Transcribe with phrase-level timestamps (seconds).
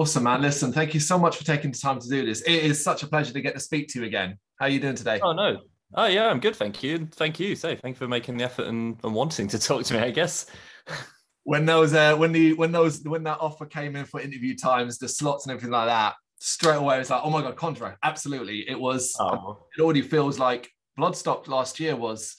[0.00, 0.40] Awesome, man.
[0.40, 2.40] Listen, thank you so much for taking the time to do this.
[2.40, 4.38] It is such a pleasure to get to speak to you again.
[4.58, 5.20] How are you doing today?
[5.22, 5.58] Oh no.
[5.94, 7.06] Oh yeah, I'm good, thank you.
[7.12, 7.54] Thank you.
[7.54, 10.10] So thank you for making the effort and, and wanting to talk to me, I
[10.10, 10.46] guess.
[11.44, 14.96] when those uh, when the when those when that offer came in for interview times,
[14.96, 17.98] the slots and everything like that, straight away it's like, oh my god, contract.
[18.02, 18.66] Absolutely.
[18.70, 19.66] It was oh.
[19.76, 22.36] it already feels like Bloodstock last year was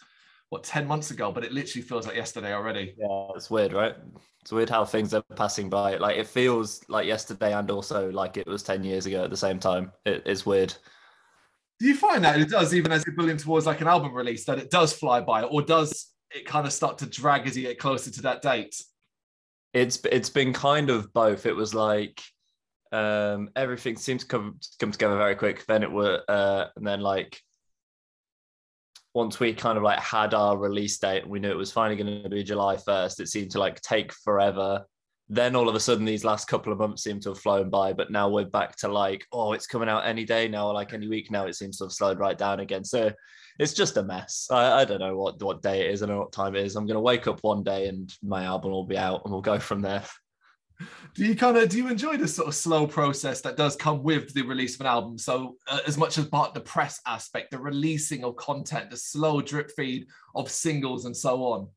[0.49, 2.95] what 10 months ago, but it literally feels like yesterday already.
[2.97, 3.95] Yeah, it's weird, right?
[4.41, 5.97] It's weird how things are passing by.
[5.97, 9.37] Like it feels like yesterday and also like it was 10 years ago at the
[9.37, 9.91] same time.
[10.05, 10.73] It, it's weird.
[11.79, 14.45] Do you find that it does, even as you're building towards like an album release,
[14.45, 17.63] that it does fly by, or does it kind of start to drag as you
[17.63, 18.81] get closer to that date?
[19.73, 21.45] It's it's been kind of both.
[21.45, 22.21] It was like
[22.91, 25.65] um everything seemed to come come together very quick.
[25.65, 27.41] Then it were uh and then like
[29.13, 32.01] once we kind of like had our release date and we knew it was finally
[32.01, 34.85] going to be July 1st, it seemed to like take forever.
[35.27, 37.93] Then all of a sudden, these last couple of months seem to have flown by,
[37.93, 40.93] but now we're back to like, oh, it's coming out any day now, or like
[40.93, 41.45] any week now.
[41.45, 42.83] It seems to have slowed right down again.
[42.83, 43.11] So
[43.57, 44.47] it's just a mess.
[44.51, 46.01] I, I don't know what what day it is.
[46.01, 46.75] Know what time it is.
[46.75, 49.41] I'm going to wake up one day and my album will be out, and we'll
[49.41, 50.03] go from there
[51.13, 54.03] do you kind of do you enjoy this sort of slow process that does come
[54.03, 55.17] with the release of an album?
[55.17, 59.41] So uh, as much as part the press aspect the releasing of content the slow
[59.41, 61.67] drip feed of singles and so on?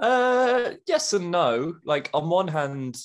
[0.00, 1.74] Uh yes and no.
[1.84, 3.00] Like on one hand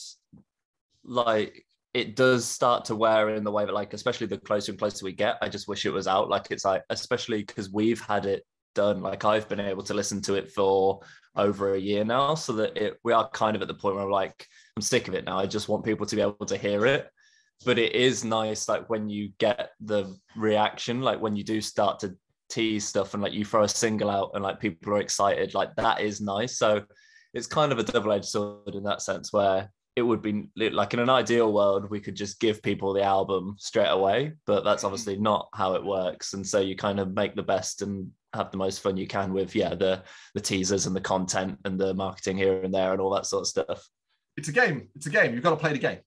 [1.03, 4.79] like it does start to wear in the way that like especially the closer and
[4.79, 6.29] closer we get i just wish it was out.
[6.29, 9.01] Like it's like especially because we've had it done.
[9.01, 11.01] Like i've been able to listen to it for
[11.35, 14.03] over a year now so that it we are kind of at the point where
[14.03, 15.38] I'm like I'm sick of it now.
[15.38, 17.09] I just want people to be able to hear it.
[17.66, 22.00] But it is nice, like when you get the reaction, like when you do start
[22.00, 22.16] to
[22.50, 25.73] tease stuff and like you throw a single out and like people are excited, like
[25.75, 26.57] that is nice.
[26.57, 26.84] So
[27.34, 31.00] it's kind of a double-edged sword in that sense where it would be like in
[31.00, 34.88] an ideal world we could just give people the album straight away but that's mm-hmm.
[34.88, 38.50] obviously not how it works and so you kind of make the best and have
[38.50, 40.01] the most fun you can with yeah the
[40.34, 43.41] the teasers and the content and the marketing here and there and all that sort
[43.41, 43.88] of stuff
[44.38, 44.89] it's a game.
[44.95, 45.33] It's a game.
[45.33, 45.99] You've got to play the game.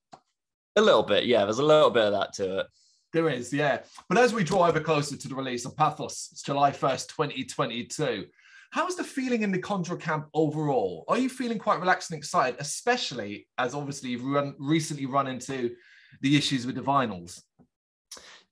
[0.76, 1.44] A little bit, yeah.
[1.44, 2.66] There's a little bit of that to it.
[3.12, 3.80] There is, yeah.
[4.08, 8.26] But as we draw ever closer to the release of Pathos, it's July 1st, 2022.
[8.72, 11.04] How's the feeling in the Conjurer camp overall?
[11.08, 15.74] Are you feeling quite relaxed and excited, especially as obviously you've run, recently run into
[16.20, 17.40] the issues with the vinyls?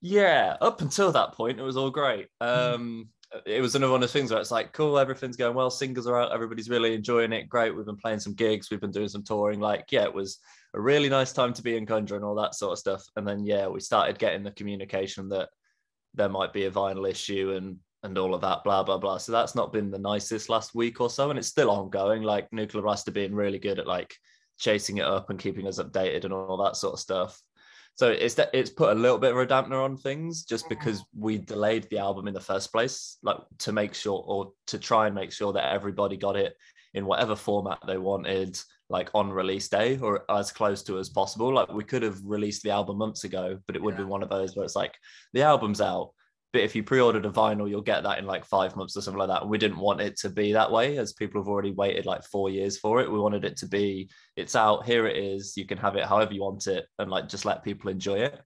[0.01, 2.27] Yeah, up until that point, it was all great.
[2.41, 2.47] Hmm.
[2.47, 3.09] Um,
[3.45, 6.07] it was another one of those things where it's like, cool, everything's going well, singles
[6.07, 7.49] are out, everybody's really enjoying it.
[7.49, 7.75] Great.
[7.75, 9.59] We've been playing some gigs, we've been doing some touring.
[9.59, 10.39] Like, yeah, it was
[10.73, 13.03] a really nice time to be in Conjurer and all that sort of stuff.
[13.15, 15.49] And then yeah, we started getting the communication that
[16.13, 19.17] there might be a vinyl issue and and all of that, blah, blah, blah.
[19.17, 21.31] So that's not been the nicest last week or so.
[21.31, 22.21] And it's still ongoing.
[22.21, 24.15] Like Nuclear Blast being really good at like
[24.59, 27.41] chasing it up and keeping us updated and all that sort of stuff.
[27.95, 30.75] So it's that it's put a little bit of a dampener on things just mm-hmm.
[30.75, 34.77] because we delayed the album in the first place, like to make sure or to
[34.77, 36.55] try and make sure that everybody got it
[36.93, 41.53] in whatever format they wanted, like on release day or as close to as possible.
[41.53, 44.01] Like we could have released the album months ago, but it would yeah.
[44.01, 44.93] be one of those where it's like
[45.33, 46.11] the album's out
[46.55, 49.19] but if you pre-ordered a vinyl you'll get that in like five months or something
[49.19, 49.41] like that.
[49.41, 52.23] And we didn't want it to be that way as people have already waited like
[52.23, 53.11] four years for it.
[53.11, 56.33] We wanted it to be it's out here it is you can have it however
[56.33, 58.39] you want it and like just let people enjoy it.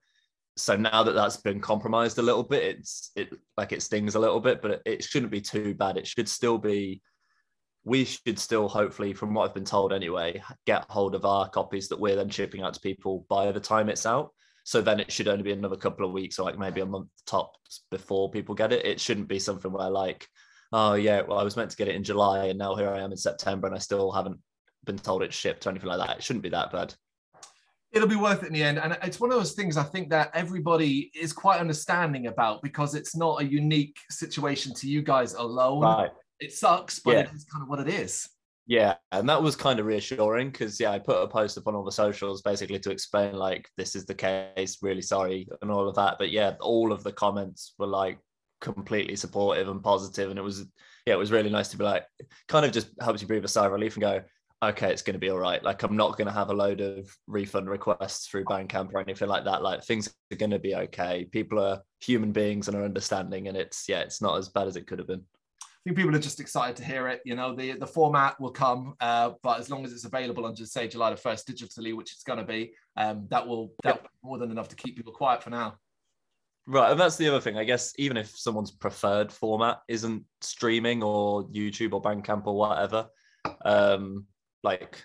[0.58, 4.20] So now that that's been compromised a little bit it's it like it stings a
[4.20, 5.96] little bit but it, it shouldn't be too bad.
[5.96, 7.04] It should still be
[7.84, 11.88] we should still hopefully from what i've been told anyway get hold of our copies
[11.88, 14.34] that we're then shipping out to people by the time it's out
[14.70, 17.08] so then it should only be another couple of weeks or like maybe a month
[17.26, 18.86] tops before people get it.
[18.86, 20.28] It shouldn't be something where like,
[20.72, 23.00] oh yeah, well I was meant to get it in July and now here I
[23.00, 24.38] am in September and I still haven't
[24.86, 26.18] been told it's shipped or anything like that.
[26.18, 26.94] It shouldn't be that bad.
[27.92, 28.78] It'll be worth it in the end.
[28.78, 32.94] And it's one of those things I think that everybody is quite understanding about because
[32.94, 35.82] it's not a unique situation to you guys alone.
[35.82, 36.12] Right.
[36.40, 37.22] It sucks, but yeah.
[37.34, 38.30] it's kind of what it is.
[38.70, 41.74] Yeah, and that was kind of reassuring because yeah, I put a post up on
[41.74, 45.88] all the socials basically to explain like this is the case, really sorry, and all
[45.90, 46.18] of that.
[46.20, 48.20] But yeah, all of the comments were like
[48.62, 50.68] completely supportive and positive, and it was
[51.08, 52.06] yeah, it was really nice to be like
[52.48, 54.22] kind of just helps you breathe a sigh of relief and go,
[54.62, 55.64] okay, it's going to be all right.
[55.64, 59.30] Like I'm not going to have a load of refund requests through Bandcamp or anything
[59.30, 59.64] like that.
[59.64, 61.26] Like things are going to be okay.
[61.32, 64.76] People are human beings and are understanding, and it's yeah, it's not as bad as
[64.76, 65.24] it could have been.
[65.90, 67.20] Think people are just excited to hear it.
[67.26, 70.54] You know, the the format will come, uh, but as long as it's available on
[70.54, 74.04] just say July the first digitally, which it's going to be, um, that will that
[74.04, 75.80] will more than enough to keep people quiet for now.
[76.68, 77.58] Right, and that's the other thing.
[77.58, 83.08] I guess even if someone's preferred format isn't streaming or YouTube or Bandcamp or whatever,
[83.66, 84.28] um,
[84.62, 85.04] like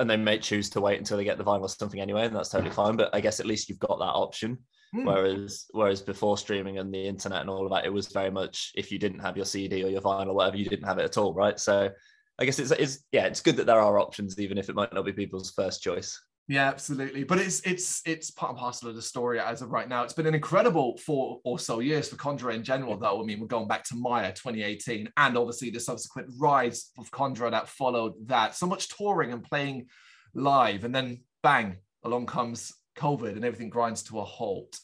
[0.00, 2.34] and they may choose to wait until they get the vinyl or something anyway, and
[2.34, 2.96] that's totally fine.
[2.96, 4.58] But I guess at least you've got that option.
[4.96, 5.04] Mm.
[5.04, 8.72] Whereas whereas before streaming and the internet and all of that, it was very much
[8.74, 11.04] if you didn't have your CD or your vinyl or whatever, you didn't have it
[11.04, 11.58] at all, right?
[11.60, 11.90] So
[12.38, 14.92] I guess it's, it's yeah, it's good that there are options, even if it might
[14.92, 16.18] not be people's first choice.
[16.48, 17.24] Yeah, absolutely.
[17.24, 20.04] But it's it's it's part and parcel of the story as of right now.
[20.04, 23.20] It's been an incredible four or so years for Conjurer in general, though.
[23.20, 27.50] I mean, we're going back to Mire 2018 and obviously the subsequent rise of Conjurer
[27.50, 28.54] that followed that.
[28.54, 29.88] So much touring and playing
[30.34, 34.78] live, and then bang, along comes COVID and everything grinds to a halt.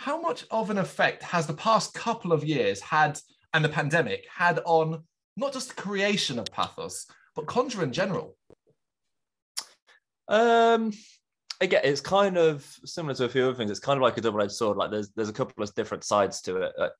[0.00, 3.20] How much of an effect has the past couple of years had
[3.52, 5.04] and the pandemic had on
[5.36, 7.06] not just the creation of Pathos,
[7.36, 8.34] but Conjurer in general?
[10.26, 10.92] Um,
[11.60, 13.70] again, it's kind of similar to a few other things.
[13.70, 14.78] It's kind of like a double-edged sword.
[14.78, 16.72] Like there's there's a couple of different sides to it.
[16.78, 16.92] Like,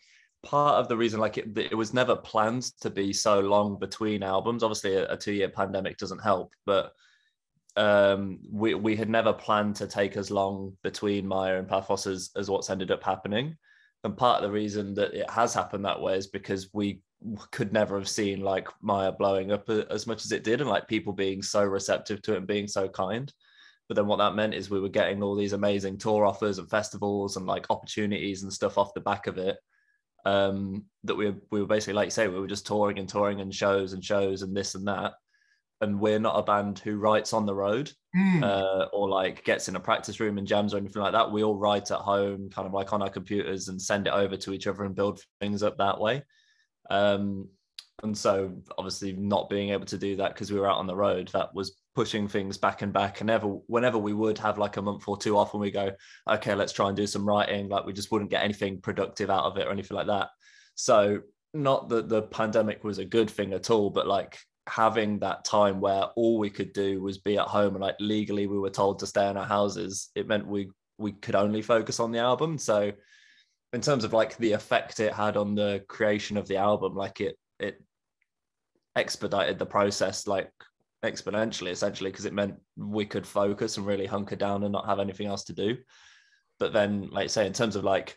[0.42, 4.22] part of the reason, like it, it was never planned to be so long between
[4.22, 4.62] albums.
[4.62, 6.92] Obviously, a, a two-year pandemic doesn't help, but
[7.80, 12.30] um, we we had never planned to take as long between Mire and Pathos as,
[12.36, 13.56] as what's ended up happening.
[14.04, 17.00] And part of the reason that it has happened that way is because we
[17.52, 20.88] could never have seen like Mire blowing up as much as it did, and like
[20.88, 23.32] people being so receptive to it and being so kind.
[23.88, 26.68] But then what that meant is we were getting all these amazing tour offers and
[26.68, 29.56] festivals and like opportunities and stuff off the back of it.
[30.26, 33.40] Um, that we we were basically like you say, we were just touring and touring
[33.40, 35.14] and shows and shows and this and that.
[35.80, 38.42] And we're not a band who writes on the road mm.
[38.42, 41.32] uh, or like gets in a practice room and jams or anything like that.
[41.32, 44.36] We all write at home, kind of like on our computers and send it over
[44.36, 46.22] to each other and build things up that way.
[46.90, 47.48] Um,
[48.02, 50.96] and so obviously not being able to do that because we were out on the
[50.96, 53.20] road, that was pushing things back and back.
[53.20, 55.92] And ever whenever we would have like a month or two off and we go,
[56.28, 59.44] okay, let's try and do some writing, like we just wouldn't get anything productive out
[59.44, 60.28] of it or anything like that.
[60.74, 61.20] So
[61.52, 64.38] not that the pandemic was a good thing at all, but like
[64.70, 68.46] having that time where all we could do was be at home and like legally
[68.46, 71.98] we were told to stay in our houses, it meant we we could only focus
[71.98, 72.56] on the album.
[72.58, 72.92] So
[73.72, 77.20] in terms of like the effect it had on the creation of the album, like
[77.20, 77.82] it it
[78.96, 80.50] expedited the process like
[81.04, 85.00] exponentially essentially because it meant we could focus and really hunker down and not have
[85.00, 85.76] anything else to do.
[86.58, 88.16] But then, like say, in terms of like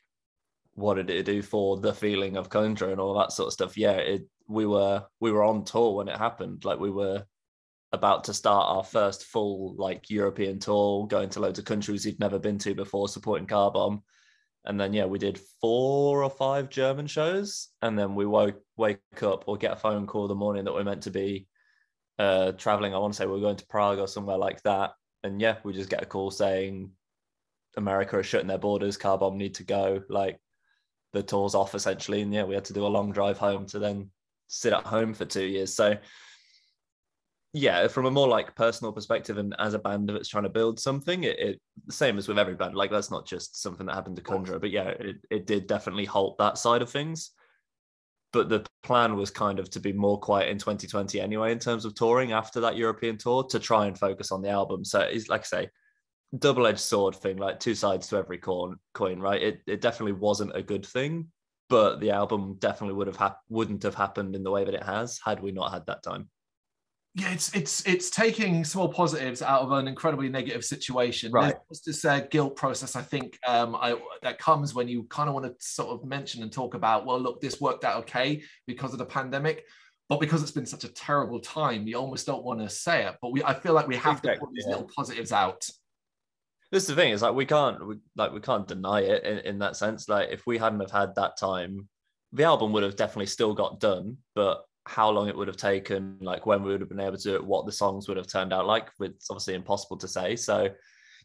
[0.75, 3.77] what did it do for the feeling of Conjurer and all that sort of stuff,
[3.77, 6.63] yeah, it we were we were on tour when it happened.
[6.63, 7.25] Like we were
[7.91, 12.19] about to start our first full like European tour, going to loads of countries we'd
[12.19, 14.03] never been to before, supporting Car Bomb.
[14.65, 17.69] And then yeah we did four or five german shows.
[17.81, 20.83] And then we woke wake up or get a phone call the morning that we're
[20.83, 21.47] meant to be
[22.19, 22.93] uh traveling.
[22.93, 24.91] I want to say we are going to prague or somewhere like that.
[25.23, 26.91] And yeah we just get a call saying
[27.75, 30.01] america are shutting their borders car bomb need to go.
[30.09, 30.39] Like
[31.11, 32.21] the tour's off essentially.
[32.21, 34.09] And yeah we had to do a long drive home to then
[34.53, 35.97] sit at home for two years so
[37.55, 40.79] yeah, from a more like personal perspective and as a band that's trying to build
[40.79, 42.73] something, it, it the same as with every band.
[42.73, 46.05] Like that's not just something that happened to Conjurer, but yeah, it, it did definitely
[46.05, 47.29] halt that side of things.
[48.31, 51.85] But the plan was kind of to be more quiet in 2020 anyway, in terms
[51.85, 54.83] of touring after that European tour to try and focus on the album.
[54.83, 55.69] So it's like I say,
[56.39, 59.43] double-edged sword thing, like two sides to every coin, coin, right?
[59.43, 61.27] It it definitely wasn't a good thing,
[61.73, 64.83] but the album definitely would have ha- wouldn't have happened in the way that it
[64.83, 66.29] has had we not had that time
[67.15, 71.31] yeah, it's it's it's taking small positives out of an incredibly negative situation.
[71.31, 71.53] Right.
[71.69, 75.35] There's this uh, guilt process, I think, um, I, that comes when you kind of
[75.35, 78.93] want to sort of mention and talk about, well, look, this worked out okay because
[78.93, 79.63] of the pandemic,
[80.09, 83.15] but because it's been such a terrible time, you almost don't want to say it.
[83.21, 85.63] But we, I feel like we have exactly, to put these little positives out.
[86.73, 89.37] This is the thing is like we can't we, like we can't deny it in,
[89.45, 90.09] in that sense.
[90.09, 91.87] Like if we hadn't have had that time,
[92.31, 96.17] the album would have definitely still got done, but how long it would have taken,
[96.19, 98.25] like when we would have been able to do it, what the songs would have
[98.25, 98.89] turned out like.
[98.99, 100.35] It's obviously impossible to say.
[100.35, 100.69] So,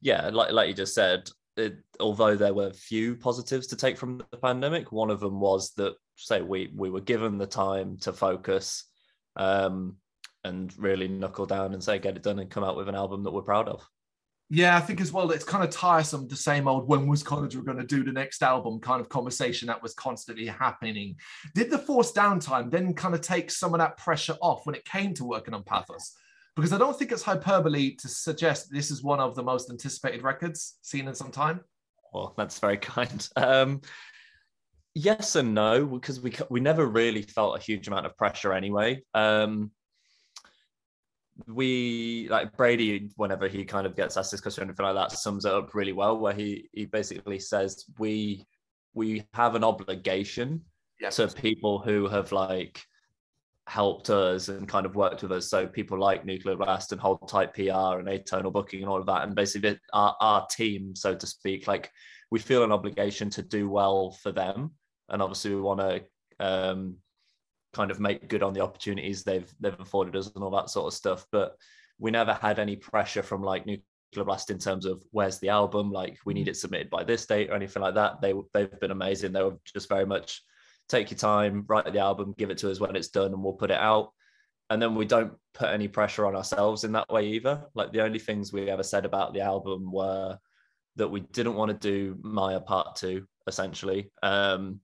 [0.03, 4.23] yeah, like like you just said, it, although there were few positives to take from
[4.31, 8.13] the pandemic, one of them was that say we we were given the time to
[8.13, 8.85] focus
[9.37, 9.97] um,
[10.45, 13.23] and really knuckle down and say get it done and come out with an album
[13.23, 13.89] that we're proud of.
[14.51, 17.63] Yeah, I think as well, it's kind of tiresome, the same old when was Conjurer
[17.63, 21.17] going to do the next album kind of conversation that was constantly happening.
[21.55, 24.87] Did the forced downtime then kind of take some of that pressure off when it
[24.87, 26.15] came to working on Pathos?
[26.57, 30.23] Because I don't think it's hyperbole to suggest this is one of the most anticipated
[30.23, 31.61] records seen in some time.
[32.15, 33.29] Well, that's very kind.
[33.37, 33.83] Um,
[34.95, 39.03] yes and no, because we we never really felt a huge amount of pressure anyway.
[39.13, 39.73] Um,
[41.47, 45.17] we like Brady, whenever he kind of gets asked this question or anything like that,
[45.17, 48.47] sums it up really well, where he he basically says we
[48.95, 50.63] we have an obligation
[51.01, 51.17] yes.
[51.17, 52.83] to people who have like
[53.67, 55.51] helped us and kind of worked with us.
[55.51, 59.07] So people like Nuclear Blast and Hold Tight PR and Atonal Booking and all of
[59.07, 61.91] that, and basically our, our team, so to speak, like
[62.31, 64.73] we feel an obligation to do well for them,
[65.09, 66.03] and obviously we want to
[66.41, 66.97] um,
[67.73, 70.87] kind of make good on the opportunities they've they've afforded us and all that sort
[70.87, 71.27] of stuff.
[71.31, 71.57] But
[71.99, 75.91] we never had any pressure from like Nuclear Blast in terms of where's the album,
[75.91, 76.51] like we need mm.
[76.51, 78.21] it submitted by this date or anything like that.
[78.21, 79.33] They they've been amazing.
[79.33, 80.43] They were just very much
[80.89, 83.53] take your time, write the album, give it to us when it's done, and we'll
[83.53, 84.13] put it out.
[84.71, 87.65] And then we don't put any pressure on ourselves in that way either.
[87.75, 90.39] Like the only things we ever said about the album were
[90.97, 94.11] that we didn't want to do Mire Part Two, essentially.
[94.23, 94.81] Um,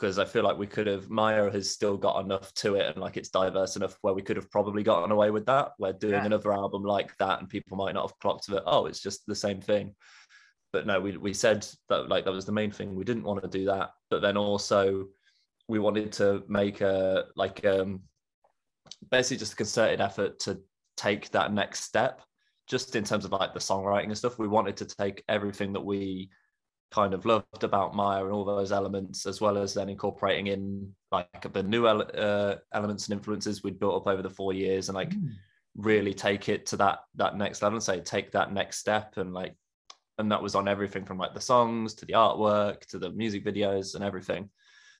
[0.00, 2.96] because I feel like we could have Mire has still got enough to it and
[2.96, 5.72] like it's diverse enough where we could have probably gotten away with that.
[5.78, 6.24] We're doing yeah.
[6.24, 8.62] another album like that and people might not have clocked it.
[8.64, 9.94] Oh, it's just the same thing.
[10.72, 12.94] But no, we we said that like that was the main thing.
[12.94, 13.90] We didn't want to do that.
[14.08, 15.08] But then also
[15.68, 18.00] we wanted to make a like um
[19.10, 20.60] basically just a concerted effort to
[20.96, 22.22] take that next step
[22.66, 25.84] just in terms of like the songwriting and stuff we wanted to take everything that
[25.84, 26.30] we
[26.90, 30.92] kind of loved about Mire and all those elements, as well as then incorporating in
[31.12, 34.96] like the new uh, elements and influences we'd built up over the four years, and
[34.96, 35.30] like mm.
[35.76, 39.32] really take it to that that next level and say take that next step, and
[39.32, 39.54] like,
[40.18, 43.44] and that was on everything from like the songs to the artwork to the music
[43.44, 44.50] videos and everything.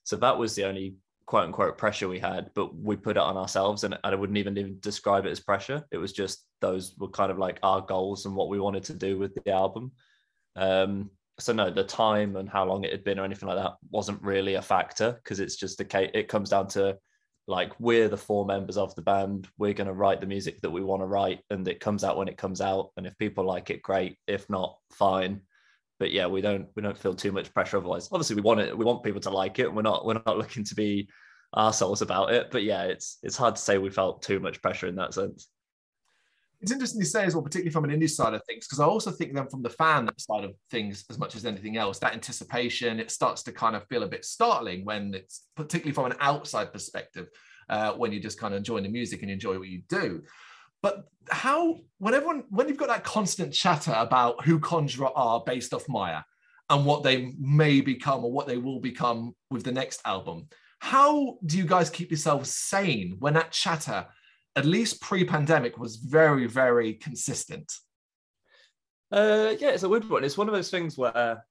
[0.03, 0.95] So that was the only
[1.25, 4.57] quote unquote pressure we had, but we put it on ourselves, and I wouldn't even
[4.57, 5.85] even describe it as pressure.
[5.91, 8.93] It was just those were kind of like our goals and what we wanted to
[8.93, 9.91] do with the album.
[10.55, 11.09] Um,
[11.41, 14.21] so no, the time and how long it had been or anything like that wasn't
[14.21, 16.11] really a factor because it's just a case.
[16.13, 16.97] It comes down to
[17.47, 19.47] like we're the four members of the band.
[19.57, 22.17] We're going to write the music that we want to write, and it comes out
[22.17, 22.91] when it comes out.
[22.97, 24.17] And if people like it, great.
[24.27, 25.41] If not, fine.
[25.99, 28.09] But yeah, we don't we don't feel too much pressure otherwise.
[28.11, 28.77] Obviously, we want it.
[28.77, 29.73] We want people to like it.
[29.73, 31.09] We're not we're not looking to be
[31.55, 32.51] ourselves about it.
[32.51, 35.47] But yeah, it's it's hard to say we felt too much pressure in that sense
[36.61, 38.85] it's interesting to say as well, particularly from an indie side of things, because I
[38.85, 42.13] also think then from the fan side of things, as much as anything else, that
[42.13, 46.17] anticipation it starts to kind of feel a bit startling when it's particularly from an
[46.19, 47.27] outside perspective,
[47.69, 50.21] uh, when you just kind of enjoy the music and enjoy what you do.
[50.83, 55.73] But how when everyone when you've got that constant chatter about who Conjurer are based
[55.73, 56.23] off Mire
[56.69, 60.47] and what they may become or what they will become with the next album,
[60.79, 64.07] how do you guys keep yourselves sane when that chatter
[64.55, 67.71] at least pre-pandemic was very very consistent
[69.11, 71.43] uh yeah it's a weird one it's one of those things where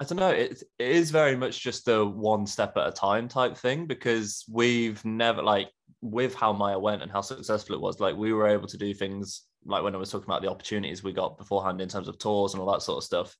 [0.00, 0.30] I don't know.
[0.30, 4.44] It, it is very much just a one step at a time type thing because
[4.50, 8.00] we've never like with how Mire went and how successful it was.
[8.00, 11.02] Like we were able to do things like when I was talking about the opportunities
[11.02, 13.34] we got beforehand in terms of tours and all that sort of stuff.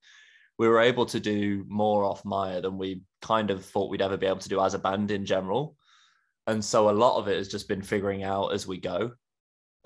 [0.58, 4.16] We were able to do more off Mire than we kind of thought we'd ever
[4.16, 5.76] be able to do as a band in general
[6.46, 9.12] and so a lot of it has just been figuring out as we go.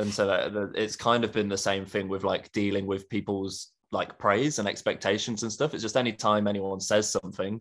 [0.00, 4.18] And so it's kind of been the same thing with like dealing with people's like
[4.18, 5.74] praise and expectations and stuff.
[5.74, 7.60] It's just anytime anyone says something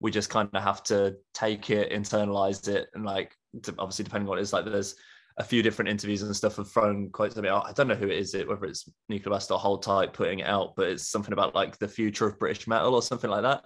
[0.00, 3.36] we just kind of have to take it internalize it and like
[3.78, 4.96] obviously depending on what it is like there's
[5.36, 8.08] a few different interviews and stuff have thrown quite a bit I don't know who
[8.08, 11.08] it is it whether it's Nuclear Blast or Hold Tight putting it out but it's
[11.08, 13.64] something about like the future of British metal or something like that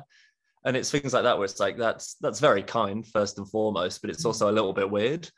[0.64, 4.00] and it's things like that where it's like that's that's very kind first and foremost
[4.00, 4.26] but it's mm.
[4.26, 5.28] also a little bit weird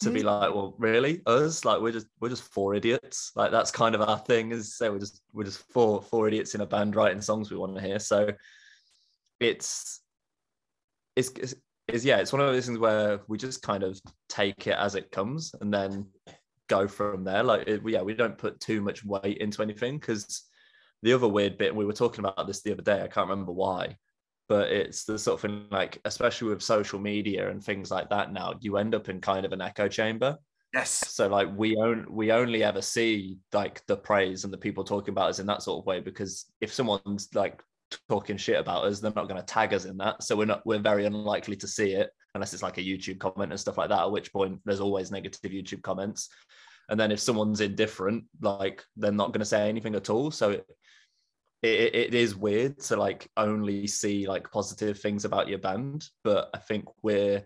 [0.00, 0.24] to be mm.
[0.24, 1.22] like well really?
[1.26, 1.64] Us?
[1.64, 3.32] Like we're just we're just four idiots.
[3.34, 6.54] Like that's kind of our thing is say we're just we're just four four idiots
[6.54, 7.98] in a band writing songs we want to hear.
[7.98, 8.30] So
[9.40, 10.00] it's
[11.16, 11.54] it's, it's,
[11.88, 14.94] it's yeah it's one of those things where we just kind of take it as
[14.94, 16.06] it comes and then
[16.68, 17.42] go from there.
[17.42, 20.44] Like it, yeah we don't put too much weight into anything because
[21.02, 23.52] the other weird bit we were talking about this the other day i can't remember
[23.52, 23.96] why
[24.48, 28.32] but it's the sort of thing like especially with social media and things like that
[28.32, 30.36] now you end up in kind of an echo chamber.
[30.74, 30.90] Yes.
[30.90, 35.12] So like we own we only ever see like the praise and the people talking
[35.12, 37.62] about us in that sort of way because if someone's like
[38.08, 40.22] talking shit about us they're not going to tag us in that.
[40.22, 43.50] So we're not we're very unlikely to see it unless it's like a youtube comment
[43.50, 46.28] and stuff like that at which point there's always negative youtube comments.
[46.90, 50.30] And then if someone's indifferent like they're not going to say anything at all.
[50.30, 50.66] So it,
[51.62, 56.50] it, it is weird to like only see like positive things about your band but
[56.54, 57.44] i think we're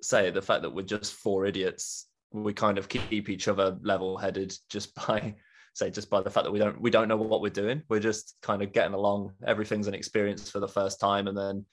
[0.00, 4.16] say the fact that we're just four idiots we kind of keep each other level
[4.16, 5.34] headed just by
[5.74, 7.82] say just by the fact that we don't we don't know what we're doing.
[7.88, 9.32] We're just kind of getting along.
[9.46, 11.64] Everything's an experience for the first time and then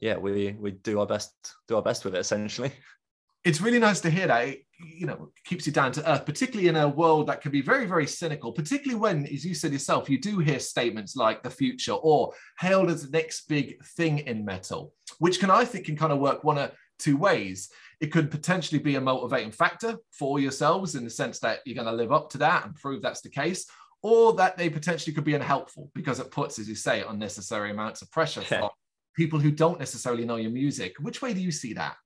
[0.00, 1.32] yeah we we do our best
[1.68, 2.72] do our best with it essentially
[3.44, 4.48] it's really nice to hear that.
[4.48, 7.62] It, you know, keeps you down to earth, particularly in a world that can be
[7.62, 11.50] very, very cynical, particularly when, as you said yourself, you do hear statements like the
[11.50, 15.96] future or hailed as the next big thing in metal, which can, I think, can
[15.96, 17.70] kind of work one of two ways.
[18.00, 21.86] It could potentially be a motivating factor for yourselves in the sense that you're going
[21.86, 23.66] to live up to that and prove that's the case,
[24.02, 28.02] or that they potentially could be unhelpful because it puts, as you say, unnecessary amounts
[28.02, 28.70] of pressure on
[29.14, 30.94] people who don't necessarily know your music.
[30.98, 31.96] Which way do you see that?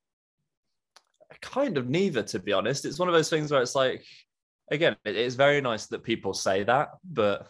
[1.41, 2.85] Kind of neither, to be honest.
[2.85, 4.05] It's one of those things where it's like,
[4.71, 7.47] again, it is very nice that people say that, but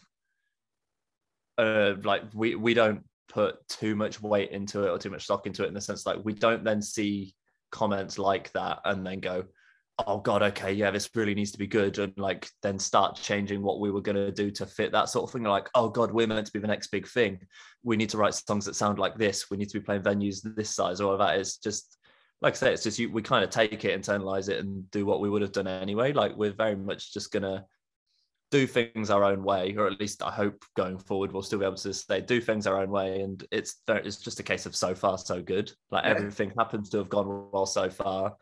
[1.59, 5.47] uh, like we we don't put too much weight into it or too much stock
[5.47, 7.35] into it in the sense like we don't then see
[7.73, 9.45] comments like that and then go
[10.07, 13.63] oh god okay yeah this really needs to be good and like then start changing
[13.63, 15.43] what we were going to do to fit that sort of thing.
[15.43, 17.41] Like oh god we're meant to be the next big thing.
[17.83, 19.51] We need to write songs that sound like this.
[19.51, 21.57] We need to be playing venues this size of that is.
[21.57, 21.96] Just
[22.43, 25.07] like i say it's just you, we kind of take it internalize it and do
[25.07, 27.65] what we would have done anyway like we're very much just gonna
[28.51, 31.65] do things our own way, or at least I hope going forward we'll still be
[31.65, 33.21] able to say do things our own way.
[33.21, 35.73] And it's it's just a case of so far so good.
[35.91, 36.11] Like yeah.
[36.11, 38.37] everything happens to have gone well so far,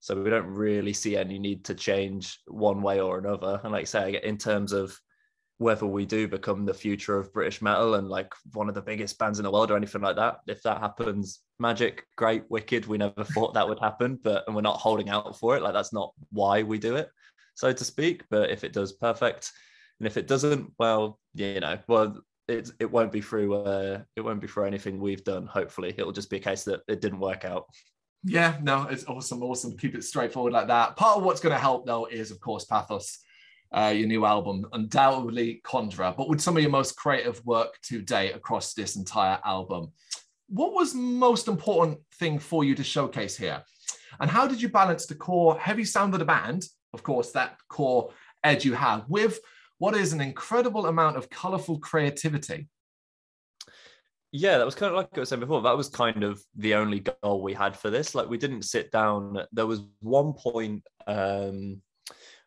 [0.00, 3.60] so we don't really see any need to change one way or another.
[3.62, 4.98] And like I say, in terms of
[5.60, 9.18] whether we do become the future of British metal and like one of the biggest
[9.18, 12.86] bands in the world or anything like that, if that happens, magic, great, wicked.
[12.86, 15.62] We never thought that would happen, but and we're not holding out for it.
[15.62, 17.10] Like that's not why we do it
[17.60, 18.24] so to speak.
[18.30, 19.52] But if it does, perfect.
[20.00, 24.22] And if it doesn't, well, you know, well, it it won't be through uh, it
[24.22, 25.46] won't be through anything we've done.
[25.46, 27.66] Hopefully, it'll just be a case that it didn't work out.
[28.24, 29.76] Yeah, no, it's awesome, awesome.
[29.76, 30.96] Keep it straightforward like that.
[30.96, 33.18] Part of what's going to help though is, of course, Pathos,
[33.72, 38.02] uh, your new album, undoubtedly Conjurer, but with some of your most creative work to
[38.02, 39.92] date across this entire album.
[40.48, 43.62] What was most important thing for you to showcase here?
[44.18, 47.58] And how did you balance the core heavy sound of the band of course, that
[47.68, 48.10] core
[48.44, 49.40] edge you have with
[49.78, 52.68] what is an incredible amount of colorful creativity.
[54.32, 55.62] Yeah, that was kind of like I was saying before.
[55.62, 58.14] That was kind of the only goal we had for this.
[58.14, 59.44] Like, we didn't sit down.
[59.52, 61.82] There was one point um,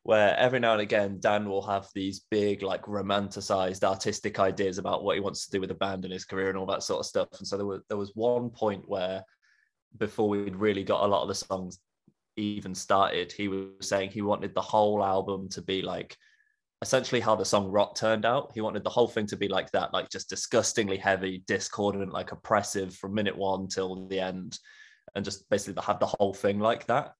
[0.03, 5.03] where every now and again Dan will have these big, like, romanticized artistic ideas about
[5.03, 6.99] what he wants to do with the band and his career and all that sort
[6.99, 7.29] of stuff.
[7.39, 9.23] And so there was there was one point where
[9.97, 11.79] before we'd really got a lot of the songs
[12.35, 16.17] even started, he was saying he wanted the whole album to be like
[16.81, 18.51] essentially how the song Rot turned out.
[18.53, 22.33] He wanted the whole thing to be like that, like just disgustingly heavy, discordant, like
[22.33, 24.59] oppressive from minute one till the end,
[25.15, 27.13] and just basically have the whole thing like that.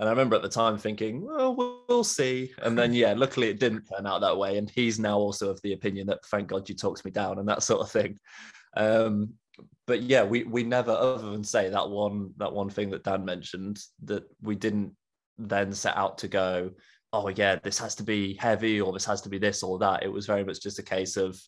[0.00, 2.54] And I remember at the time thinking, well, we'll see.
[2.62, 4.56] And then, yeah, luckily it didn't turn out that way.
[4.56, 7.46] And he's now also of the opinion that thank God you talked me down and
[7.50, 8.18] that sort of thing.
[8.78, 9.34] Um,
[9.86, 13.26] but yeah, we we never, other than say that one that one thing that Dan
[13.26, 14.96] mentioned, that we didn't
[15.36, 16.70] then set out to go,
[17.12, 20.02] oh yeah, this has to be heavy or this has to be this or that.
[20.02, 21.38] It was very much just a case of,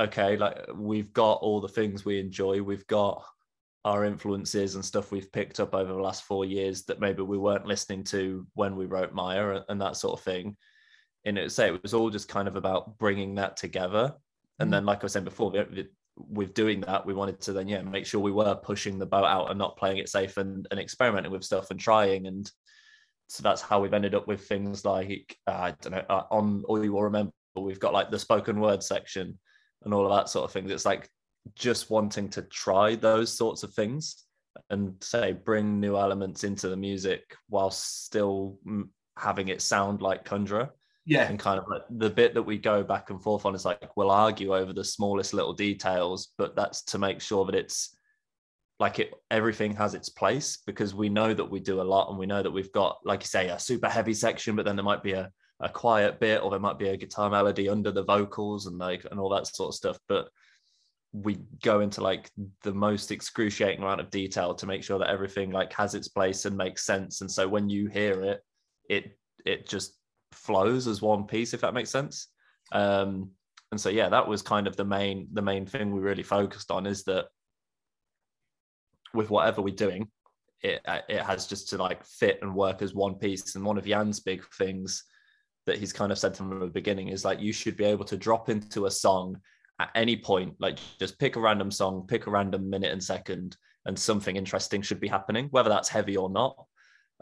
[0.00, 3.24] okay, like we've got all the things we enjoy, we've got
[3.84, 7.38] our influences and stuff we've picked up over the last four years that maybe we
[7.38, 10.56] weren't listening to when we wrote Mire and that sort of thing.
[11.24, 14.14] And it say it was all just kind of about bringing that together.
[14.58, 14.72] And mm.
[14.72, 15.52] then, like I was saying before,
[16.16, 19.24] with doing that, we wanted to then yeah make sure we were pushing the boat
[19.24, 22.50] out and not playing it safe and, and experimenting with stuff and trying and
[23.26, 26.62] so that's how we've ended up with things like uh, I don't know uh, on
[26.68, 29.38] all you will remember we've got like the spoken word section
[29.84, 30.70] and all of that sort of things.
[30.70, 31.08] It's like
[31.54, 34.24] just wanting to try those sorts of things
[34.70, 38.58] and say bring new elements into the music while still
[39.16, 40.70] having it sound like Conjurer
[41.06, 41.28] yeah.
[41.28, 43.94] And kind of like the bit that we go back and forth on is like
[43.94, 47.94] we'll argue over the smallest little details but that's to make sure that it's
[48.80, 52.18] like it everything has its place because we know that we do a lot and
[52.18, 54.84] we know that we've got like you say a super heavy section but then there
[54.84, 55.30] might be a,
[55.60, 59.04] a quiet bit or there might be a guitar melody under the vocals and like
[59.10, 59.98] and all that sort of stuff.
[60.08, 60.28] But
[61.14, 62.30] we go into like
[62.64, 66.44] the most excruciating amount of detail to make sure that everything like has its place
[66.44, 68.40] and makes sense and so when you hear it
[68.88, 69.94] it it just
[70.34, 72.28] flows as one piece, if that makes sense.
[72.72, 73.30] Um,
[73.70, 76.70] and so yeah, that was kind of the main the main thing we really focused
[76.70, 77.26] on is that
[79.12, 80.08] with whatever we're doing,
[80.62, 83.54] it it has just to like fit and work as one piece.
[83.54, 85.04] And one of Jan's big things
[85.66, 88.16] that he's kind of said from the beginning is like you should be able to
[88.16, 89.40] drop into a song
[89.80, 93.56] at any point, like just pick a random song, pick a random minute and second,
[93.86, 96.56] and something interesting should be happening, whether that's heavy or not.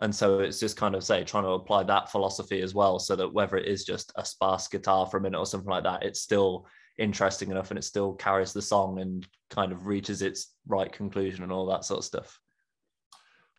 [0.01, 3.17] And so it's just kind of say trying to apply that philosophy as well, so
[3.17, 6.03] that whether it is just a sparse guitar for a minute or something like that,
[6.03, 6.67] it's still
[6.99, 11.43] interesting enough and it still carries the song and kind of reaches its right conclusion
[11.43, 12.39] and all that sort of stuff.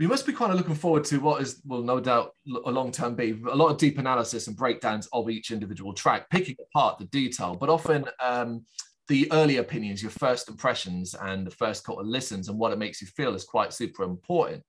[0.04, 2.36] We must be kind of looking forward to what is, will no doubt,
[2.66, 6.30] a long term be a lot of deep analysis and breakdowns of each individual track,
[6.30, 8.66] picking apart the detail, but often um,
[9.08, 12.80] the early opinions, your first impressions, and the first couple of listens and what it
[12.80, 14.66] makes you feel is quite super important.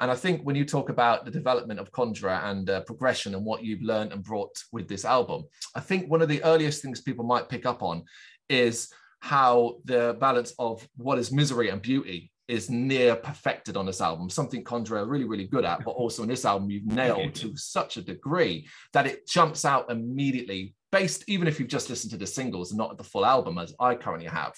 [0.00, 3.44] And I think when you talk about the development of Conjurer and uh, progression and
[3.44, 5.44] what you've learned and brought with this album,
[5.76, 8.02] I think one of the earliest things people might pick up on
[8.48, 14.00] is how the balance of what is misery and beauty is near perfected on this
[14.00, 17.34] album, something Conjurer are really, really good at, but also in this album, you've nailed
[17.36, 22.10] to such a degree that it jumps out immediately, based even if you've just listened
[22.12, 24.54] to the singles and not the full album, as I currently have.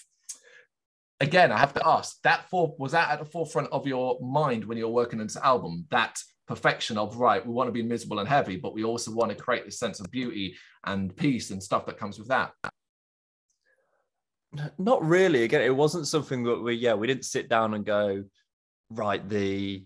[1.20, 4.64] Again, I have to ask, that for was that at the forefront of your mind
[4.64, 5.86] when you're working on this album?
[5.90, 9.30] That perfection of right, we want to be miserable and heavy, but we also want
[9.30, 12.52] to create this sense of beauty and peace and stuff that comes with that.
[14.78, 15.42] Not really.
[15.42, 18.24] Again, it wasn't something that we, yeah, we didn't sit down and go,
[18.90, 19.84] right, the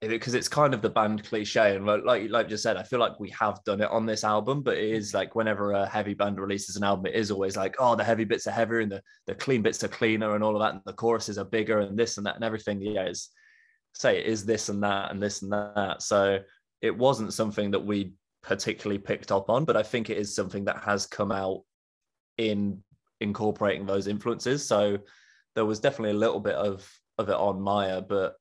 [0.00, 3.18] because it's kind of the band cliche and like like just said i feel like
[3.18, 5.18] we have done it on this album but it is mm-hmm.
[5.18, 8.24] like whenever a heavy band releases an album it is always like oh the heavy
[8.24, 10.82] bits are heavier and the, the clean bits are cleaner and all of that and
[10.84, 13.30] the choruses are bigger and this and that and everything yeah is
[13.94, 16.38] say it is this and that and this and that so
[16.82, 20.66] it wasn't something that we particularly picked up on but i think it is something
[20.66, 21.62] that has come out
[22.36, 22.82] in
[23.20, 24.66] incorporating those influences.
[24.66, 24.98] So
[25.54, 28.34] there was definitely a little bit of of it on Mire, but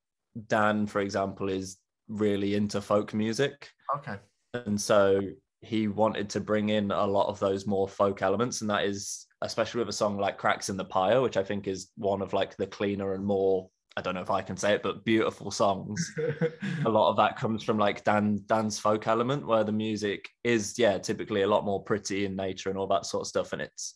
[0.47, 3.69] Dan, for example, is really into folk music.
[3.97, 4.17] Okay.
[4.53, 5.21] And so
[5.61, 9.25] he wanted to bring in a lot of those more folk elements, and that is
[9.41, 12.33] especially with a song like Cracks in the Pyre, which I think is one of
[12.33, 15.51] like the cleaner and more I don't know if I can say it, but beautiful
[15.51, 16.13] songs.
[16.85, 20.77] a lot of that comes from like Dan Dan's folk element, where the music is
[20.77, 23.61] yeah typically a lot more pretty in nature and all that sort of stuff, and
[23.61, 23.95] it's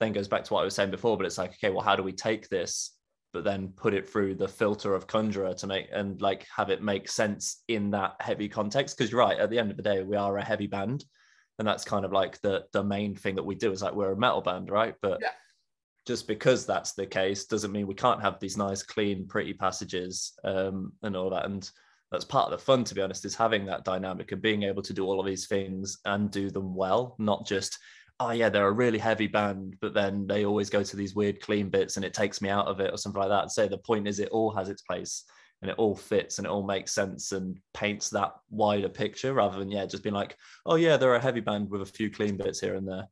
[0.00, 1.96] then goes back to what I was saying before, but it's like, okay, well, how
[1.96, 2.96] do we take this,
[3.32, 6.82] but then put it through the filter of Conjurer to make and like have it
[6.82, 8.96] make sense in that heavy context?
[8.96, 11.04] Because you're right, at the end of the day, we are a heavy band.
[11.58, 14.12] And that's kind of like the the main thing that we do is like we're
[14.12, 14.94] a metal band, right?
[15.00, 15.30] But yeah.
[16.06, 20.34] just because that's the case doesn't mean we can't have these nice, clean, pretty passages
[20.44, 21.46] um, and all that.
[21.46, 21.68] And
[22.12, 24.82] that's part of the fun, to be honest, is having that dynamic of being able
[24.82, 27.78] to do all of these things and do them well, not just
[28.20, 31.40] oh yeah, they're a really heavy band, but then they always go to these weird
[31.40, 33.50] clean bits and it takes me out of it or something like that.
[33.50, 35.24] So the point is it all has its place
[35.62, 39.58] and it all fits and it all makes sense and paints that wider picture rather
[39.58, 42.36] than yeah, just being like, oh yeah, they're a heavy band with a few clean
[42.36, 43.06] bits here and there.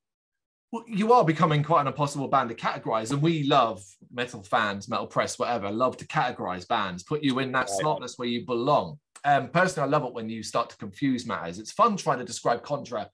[0.73, 4.89] Well, you are becoming quite an impossible band to categorize, and we love metal fans,
[4.89, 7.69] metal press, whatever, love to categorize bands, put you in that right.
[7.69, 8.01] slot.
[8.01, 8.99] That's where you belong.
[9.25, 11.61] Um, personally, I love it when you start to confuse matters.
[11.61, 13.07] It's fun trying to describe Conjurer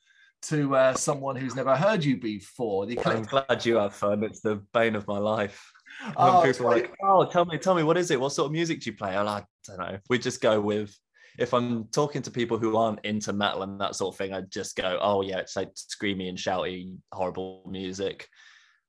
[0.43, 2.87] to uh, someone who's never heard you before.
[3.05, 4.25] I'm glad you have fun.
[4.25, 5.71] It's the bane of my life.
[6.17, 8.21] Oh, people are like, oh, tell me, tell me, what is it?
[8.21, 9.17] What sort of music do you play?
[9.17, 9.99] I'm I don't know.
[10.09, 10.97] We just go with,
[11.39, 14.43] if I'm talking to people who aren't into metal and that sort of thing, I
[14.43, 18.27] just go, oh yeah, it's like screamy and shouty, horrible music.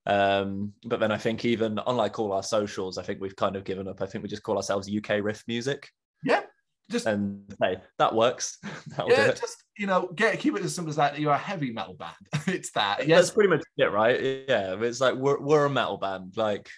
[0.06, 3.64] Um, but then I think even unlike all our socials, I think we've kind of
[3.64, 4.02] given up.
[4.02, 5.90] I think we just call ourselves UK riff music.
[6.24, 6.42] Yeah,
[6.90, 8.58] just and hey, that works.
[8.88, 11.20] That'll yeah, just you know, get keep it as simple as that.
[11.20, 12.14] You're a heavy metal band.
[12.48, 13.08] it's that.
[13.08, 14.46] Yes, that's pretty much it, right?
[14.48, 16.38] Yeah, it's like we're we're a metal band.
[16.38, 16.70] Like,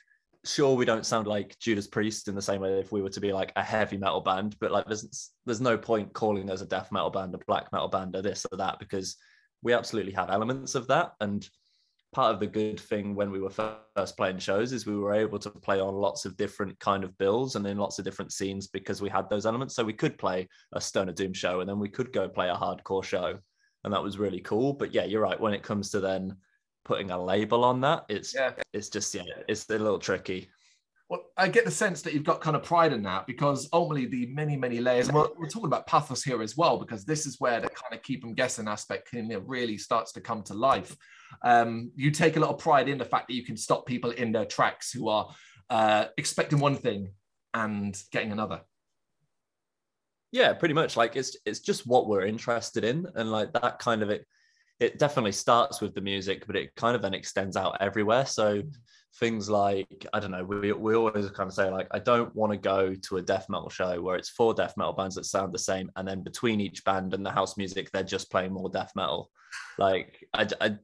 [0.45, 3.19] sure, we don't sound like Judas Priest in the same way if we were to
[3.19, 6.65] be like a heavy metal band, but like, there's there's no point calling us a
[6.65, 9.17] death metal band, a black metal band, or this or that because
[9.63, 11.49] we absolutely have elements of that and
[12.13, 15.39] part of the good thing when we were first playing shows is we were able
[15.39, 18.67] to play on lots of different kind of bills and in lots of different scenes
[18.67, 19.75] because we had those elements.
[19.75, 22.55] So we could play a Stoner Doom show and then we could go play a
[22.55, 23.37] hardcore show.
[23.83, 24.73] And that was really cool.
[24.73, 25.39] But yeah, you're right.
[25.39, 26.37] When it comes to then
[26.85, 28.53] putting a label on that, it's yeah.
[28.71, 30.49] it's just yeah, it's a little tricky.
[31.09, 34.07] Well, I get the sense that you've got kind of pride in that because ultimately
[34.07, 37.39] the many, many layers, we're, we're talking about pathos here as well, because this is
[37.39, 39.09] where the kind of keep them guessing aspect
[39.45, 40.95] really starts to come to life.
[41.41, 44.11] Um, you take a lot of pride in the fact that you can stop people
[44.11, 45.33] in their tracks who are
[45.69, 47.09] uh, expecting one thing
[47.53, 48.61] and getting another.
[50.31, 50.97] Yeah, pretty much.
[50.97, 54.25] Like it's it's just what we're interested in, and like that kind of it.
[54.79, 58.25] It definitely starts with the music, but it kind of then extends out everywhere.
[58.25, 58.63] So
[59.19, 62.51] things like I don't know, we we always kind of say like I don't want
[62.51, 65.53] to go to a death metal show where it's four death metal bands that sound
[65.53, 68.69] the same, and then between each band and the house music, they're just playing more
[68.69, 69.29] death metal.
[69.77, 70.77] Like I, I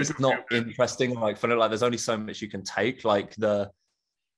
[0.00, 1.14] it's not interesting.
[1.14, 3.04] Like for like, there's only so much you can take.
[3.04, 3.70] Like the,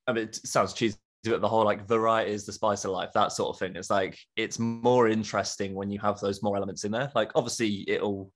[0.06, 3.10] I mean, it sounds cheesy, but the whole like variety is the spice of life,
[3.14, 3.76] that sort of thing.
[3.76, 7.10] It's like it's more interesting when you have those more elements in there.
[7.14, 8.32] Like obviously, it'll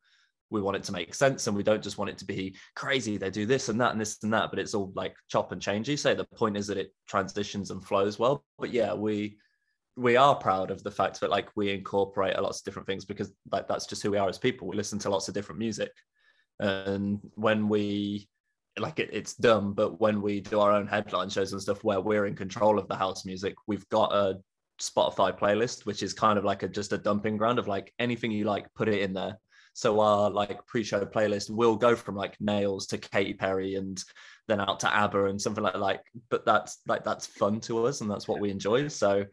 [0.50, 3.16] we want it to make sense, and we don't just want it to be crazy.
[3.16, 5.62] They do this and that and this and that, but it's all like chop and
[5.62, 5.88] change.
[5.88, 8.44] You say the point is that it transitions and flows well.
[8.58, 9.38] But yeah, we
[9.96, 13.04] we are proud of the fact that like we incorporate a lots of different things
[13.04, 14.68] because like that's just who we are as people.
[14.68, 15.90] We listen to lots of different music.
[16.60, 18.28] And when we
[18.78, 22.00] like it, it's dumb, but when we do our own headline shows and stuff where
[22.00, 24.38] we're in control of the house music, we've got a
[24.80, 28.30] Spotify playlist, which is kind of like a just a dumping ground of like anything
[28.30, 29.38] you like, put it in there.
[29.74, 34.02] So our like pre-show playlist will go from like nails to Katy Perry and
[34.48, 36.02] then out to ABBA and something like like.
[36.30, 38.88] But that's like that's fun to us and that's what we enjoy.
[38.88, 39.24] So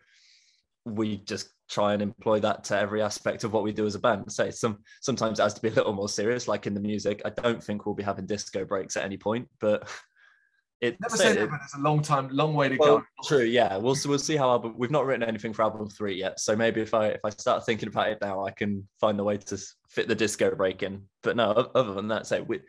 [0.96, 4.00] we just try and employ that to every aspect of what we do as a
[4.00, 4.32] band.
[4.32, 7.22] Say some sometimes it has to be a little more serious, like in the music.
[7.26, 9.88] I don't think we'll be having disco breaks at any point, but
[10.82, 11.52] it never say never.
[11.52, 13.04] There's a long time, long way to well, go.
[13.24, 13.78] True, yeah.
[13.78, 14.76] We'll we'll see how album.
[14.78, 17.66] We've not written anything for album three yet, so maybe if I if I start
[17.66, 19.58] thinking about it now, I can find the way to
[19.90, 21.04] fit the disco break in.
[21.24, 22.62] But no, other than that, say we,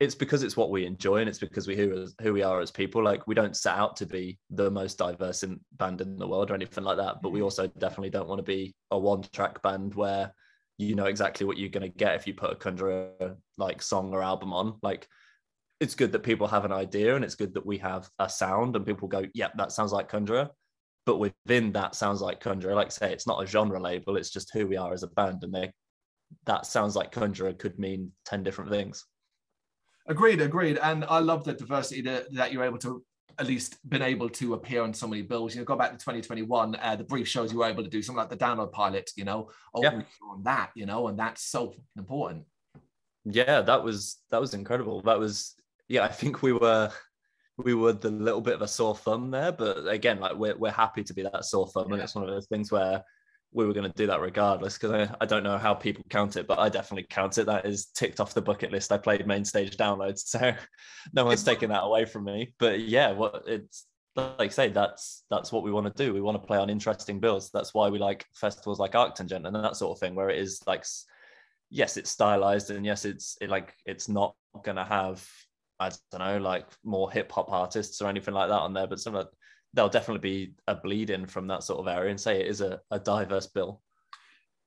[0.00, 2.70] it's because it's what we enjoy and it's because we who who we are as
[2.70, 3.04] people.
[3.04, 6.50] Like we don't set out to be the most diverse in, band in the world
[6.50, 7.44] or anything like that, but we mm.
[7.44, 10.32] also definitely don't want to be a one track band where
[10.78, 14.14] you know exactly what you're going to get if you put a Conjurer like song
[14.14, 14.78] or album on.
[14.82, 15.06] Like
[15.80, 18.76] it's good that people have an idea and it's good that we have a sound
[18.76, 20.48] and people go, yep, that sounds like Conjurer.
[21.04, 24.50] But within that sounds like Conjurer, like say, it's not a genre label, it's just
[24.54, 25.42] who we are as a band.
[25.44, 25.72] And they
[26.46, 29.04] that sounds like Conjurer could mean 10 different things.
[30.10, 30.76] Agreed, agreed.
[30.82, 33.04] And I love the diversity that, that you're able to
[33.38, 35.54] at least been able to appear on so many bills.
[35.54, 38.02] You know, go back to 2021, uh, the brief shows you were able to do
[38.02, 40.02] something like the download pilot, you know, oh, yeah.
[40.28, 42.44] on that, you know, and that's so important.
[43.24, 45.00] Yeah, that was that was incredible.
[45.02, 45.54] That was
[45.88, 46.90] yeah, I think we were
[47.56, 50.72] we were the little bit of a sore thumb there, but again, like we're we're
[50.72, 51.94] happy to be that sore thumb, yeah.
[51.94, 53.04] and it's one of those things where
[53.52, 56.36] we were going to do that regardless because I, I don't know how people count
[56.36, 57.46] it, but I definitely count it.
[57.46, 58.92] That is ticked off the bucket list.
[58.92, 60.52] I played main stage downloads, so
[61.12, 62.54] no one's taking that away from me.
[62.58, 63.86] But yeah, what it's
[64.16, 66.12] like I say, that's that's what we want to do.
[66.12, 67.50] We want to play on interesting bills.
[67.52, 70.60] That's why we like festivals like Arctangent and that sort of thing, where it is
[70.66, 70.84] like,
[71.70, 74.34] yes, it's stylized, and yes, it's it, like it's not
[74.64, 75.26] going to have
[75.80, 79.00] I don't know, like more hip hop artists or anything like that on there, but
[79.00, 79.28] some of
[79.74, 82.60] there'll definitely be a bleed in from that sort of area and say it is
[82.60, 83.80] a, a diverse bill.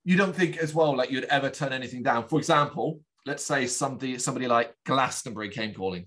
[0.04, 2.28] You don't think as well like you'd ever turn anything down?
[2.28, 6.06] For example, let's say somebody somebody like Glastonbury came calling.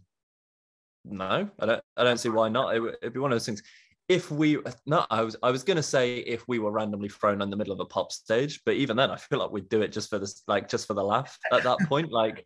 [1.05, 1.83] No, I don't.
[1.95, 2.75] I don't see why not.
[2.75, 3.63] It, would be one of those things.
[4.07, 7.49] If we no, I was I was gonna say if we were randomly thrown in
[7.49, 9.91] the middle of a pop stage, but even then, I feel like we'd do it
[9.91, 12.11] just for this, like just for the laugh at that point.
[12.11, 12.45] Like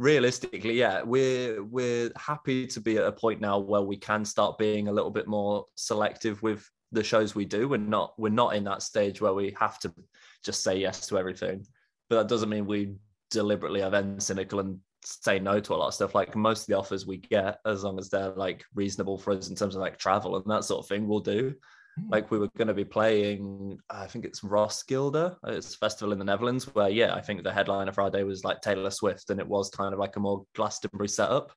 [0.00, 4.56] realistically, yeah, we're we're happy to be at a point now where we can start
[4.56, 7.68] being a little bit more selective with the shows we do.
[7.68, 9.92] We're not we're not in that stage where we have to
[10.42, 11.66] just say yes to everything.
[12.08, 12.94] But that doesn't mean we
[13.30, 16.14] deliberately are then cynical and say no to a lot of stuff.
[16.14, 19.50] Like most of the offers we get, as long as they're like reasonable for us
[19.50, 21.54] in terms of like travel and that sort of thing, we'll do.
[22.00, 22.10] Hmm.
[22.10, 26.18] like we were going to be playing i think it's roskilde it's a festival in
[26.18, 29.46] the netherlands where yeah i think the headliner friday was like taylor swift and it
[29.46, 31.52] was kind of like a more glastonbury setup.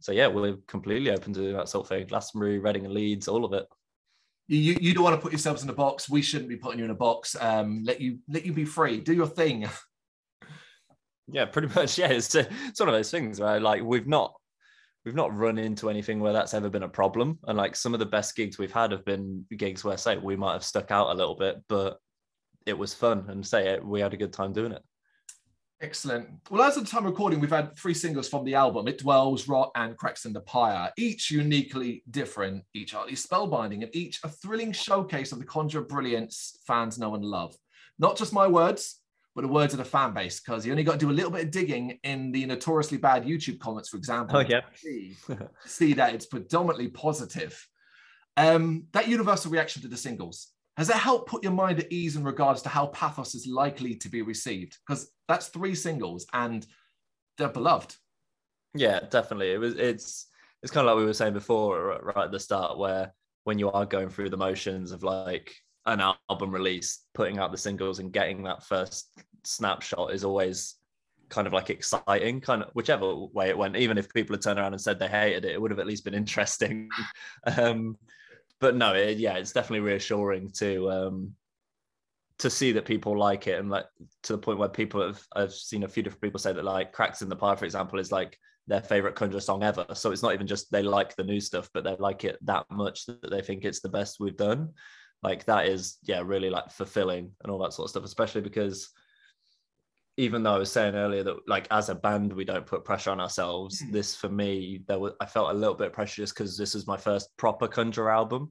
[0.00, 2.06] So yeah we're completely open to that sort of thing.
[2.06, 3.66] Glastonbury reading and leeds all of it.
[4.48, 6.10] You, you don't want to put yourselves in a box.
[6.10, 7.36] We shouldn't be putting you in a box.
[7.40, 9.00] Um let you let you be free.
[9.00, 9.68] Do your thing.
[11.28, 11.98] Yeah pretty much.
[11.98, 14.34] Yeah it's, it's one of those things where like we've not
[15.04, 17.38] we've not run into anything where that's ever been a problem.
[17.46, 20.36] And like some of the best gigs we've had have been gigs where say we
[20.36, 21.98] might have stuck out a little bit, but
[22.66, 24.82] it was fun and say we had a good time doing it.
[25.80, 26.28] Excellent.
[26.48, 29.48] Well, as of the time recording, we've had three singles from the album It Dwells,
[29.48, 34.28] Rot, and Cracks in the Pyre, each uniquely different, each utterly spellbinding, and each a
[34.28, 37.56] thrilling showcase of the Conjurer brilliance fans know and love.
[37.98, 39.01] Not just my words,
[39.34, 41.30] but the words of the fan base because you only got to do a little
[41.30, 44.36] bit of digging in the notoriously bad YouTube comments, for example.
[44.36, 44.60] Oh, yeah.
[44.74, 45.16] see,
[45.64, 47.66] see that it's predominantly positive.
[48.36, 52.16] Um, that universal reaction to the singles has it helped put your mind at ease
[52.16, 54.78] in regards to how Pathos is likely to be received?
[54.86, 56.66] Because that's three singles and
[57.36, 57.94] they're beloved.
[58.74, 59.52] Yeah, definitely.
[59.52, 59.74] It was.
[59.74, 60.28] It's.
[60.62, 63.70] It's kind of like we were saying before, right at the start, where when you
[63.72, 65.52] are going through the motions of like
[65.86, 69.08] an album release, putting out the singles and getting that first
[69.44, 70.76] snapshot is always
[71.28, 73.76] kind of like exciting, kind of whichever way it went.
[73.76, 75.86] Even if people had turned around and said they hated it, it would have at
[75.86, 76.88] least been interesting.
[77.56, 77.96] um,
[78.60, 81.32] but no, it, yeah, it's definitely reassuring to um,
[82.38, 83.86] to see that people like it, and like
[84.24, 86.92] to the point where people have I've seen a few different people say that like
[86.92, 89.84] "Cracks in the Pyre," for example, is like their favorite Conjurer song ever.
[89.94, 92.66] So it's not even just they like the new stuff, but they like it that
[92.70, 94.70] much that they think it's the best we've done
[95.22, 98.90] like that is yeah really like fulfilling and all that sort of stuff especially because
[100.18, 103.10] even though I was saying earlier that like as a band we don't put pressure
[103.10, 103.92] on ourselves, mm.
[103.92, 106.74] this for me there was I felt a little bit of pressure just because this
[106.74, 108.50] was my first proper Conjurer album.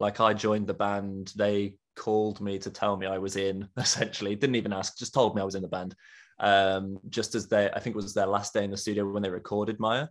[0.00, 3.68] Like I joined the band, they called me to tell me I was in.
[3.78, 5.94] Essentially, didn't even ask, just told me I was in the band.
[6.40, 9.22] Um, just as they, I think it was their last day in the studio when
[9.22, 10.08] they recorded Mire.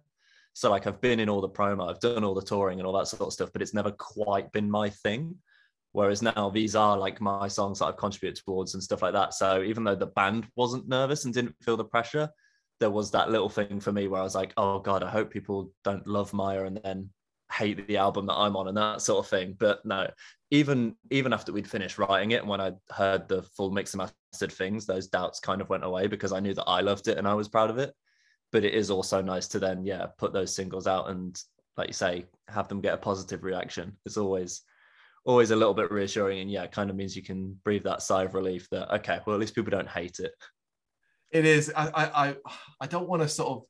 [0.54, 2.98] So like I've been in all the promo, I've done all the touring and all
[2.98, 5.36] that sort of stuff, but it's never quite been my thing.
[5.94, 9.34] Whereas now these are like my songs that I've contributed towards and stuff like that.
[9.34, 12.30] So even though the band wasn't nervous and didn't feel the pressure,
[12.80, 15.32] there was that little thing for me where I was like, oh God, I hope
[15.32, 17.10] people don't love Mire and then
[17.52, 19.56] hate the album that I'm on and that sort of thing.
[19.58, 20.10] But no,
[20.50, 24.10] even even after we'd finished writing it and when I heard the full mix and
[24.32, 27.20] mastered things, those doubts kind of went away because I knew that I loved it
[27.20, 27.94] and I was proud of it.
[28.52, 31.40] But it is also nice to then, yeah, put those singles out and
[31.78, 33.98] like you say, have them get a positive reaction.
[34.06, 34.62] It's always
[35.26, 38.02] always a little bit reassuring and yeah, it kind of means you can breathe that
[38.02, 40.34] sigh of relief that okay, well at least people don't hate it.
[41.32, 41.72] It is.
[41.76, 42.36] I I
[42.82, 43.64] I don't want to sort of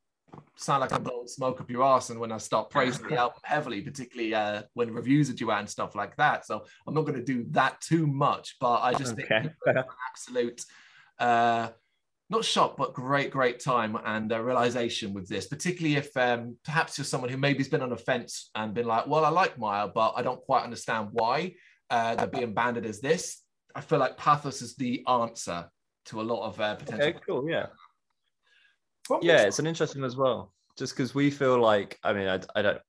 [0.56, 3.40] sound like I'm blowing smoke up your ass and when I start praising the album
[3.44, 6.46] heavily, particularly uh, when reviews are due out and stuff like that.
[6.46, 9.50] So I'm not going to do that too much, but I just okay.
[9.66, 10.64] think absolute
[11.20, 11.70] uh,
[12.34, 16.98] not shock, but great, great time and uh, realization with this, particularly if um, perhaps
[16.98, 19.88] you're someone who maybe's been on a fence and been like, well, I like Mire,
[19.94, 21.54] but I don't quite understand why
[21.90, 23.42] uh, they're being banded as this.
[23.76, 25.70] I feel like Páthos is the answer
[26.06, 27.08] to a lot of uh, potential.
[27.08, 27.68] Okay, cool, yeah.
[29.06, 32.40] From yeah, it's an interesting as well, just because we feel like, I mean, I,
[32.56, 32.80] I don't,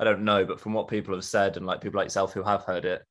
[0.00, 2.42] I don't know, but from what people have said and like people like yourself who
[2.42, 3.02] have heard it,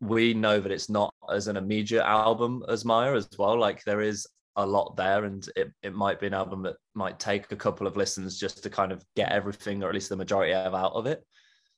[0.00, 3.58] we know that it's not as an immediate album as Mire as well.
[3.58, 4.26] Like there is
[4.58, 7.86] a lot there and it, it might be an album that might take a couple
[7.86, 10.92] of listens just to kind of get everything or at least the majority of out
[10.92, 11.24] of it.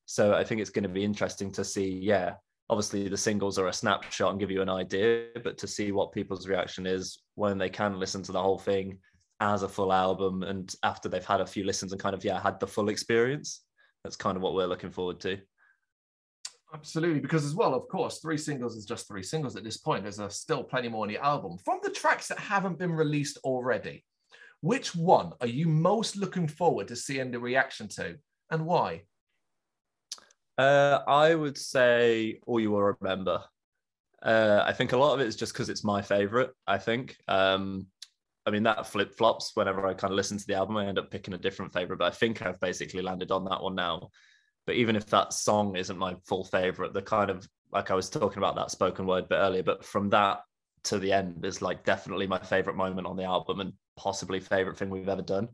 [0.07, 2.35] So i think it's going to be interesting to see yeah
[2.69, 6.13] obviously the singles are a snapshot and give you an idea but to see what
[6.13, 8.99] people's reaction is when they can listen to the whole thing
[9.41, 12.41] as a full album and after they've had a few listens and kind of yeah
[12.41, 13.63] had the full experience.
[14.05, 15.39] That's kind of what we're looking forward to
[16.73, 20.05] Absolutely, because as well, of course, three singles is just three singles at this point.
[20.05, 21.59] There's a, still plenty more on the album.
[21.59, 24.05] From the tracks that haven't been released already,
[24.61, 28.17] which one are you most looking forward to seeing the reaction to,
[28.51, 29.03] and why?
[30.59, 33.43] Uh, I would say All You Will Remember.
[34.23, 36.51] Uh, I think a lot of it is just because it's my favorite.
[36.67, 37.17] I think.
[37.27, 37.87] Um,
[38.47, 40.77] I mean, that flip flops whenever I kind of listen to the album.
[40.77, 43.63] I end up picking a different favorite, but I think I've basically landed on that
[43.63, 44.11] one now.
[44.67, 48.11] But even if that song isn't my full favorite, the kind of like I was
[48.11, 50.41] talking about that spoken word bit earlier, but from that
[50.85, 54.77] to the end is like definitely my favorite moment on the album and possibly favorite
[54.77, 55.49] thing we've ever done.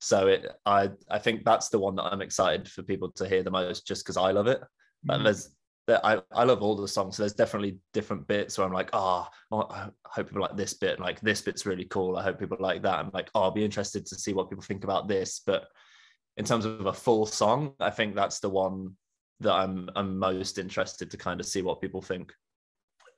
[0.00, 3.42] So it, I, I think that's the one that I'm excited for people to hear
[3.42, 4.60] the most, just because I love it.
[5.08, 5.24] Mm-hmm.
[5.24, 5.50] there's,
[5.88, 7.16] I, I love all the songs.
[7.16, 10.96] So there's definitely different bits where I'm like, oh, I hope people like this bit.
[10.96, 12.16] And Like this bit's really cool.
[12.16, 12.98] I hope people like that.
[12.98, 15.40] I'm like, oh, I'll be interested to see what people think about this.
[15.46, 15.64] But
[16.36, 18.96] in terms of a full song, I think that's the one
[19.40, 22.32] that I'm I'm most interested to kind of see what people think.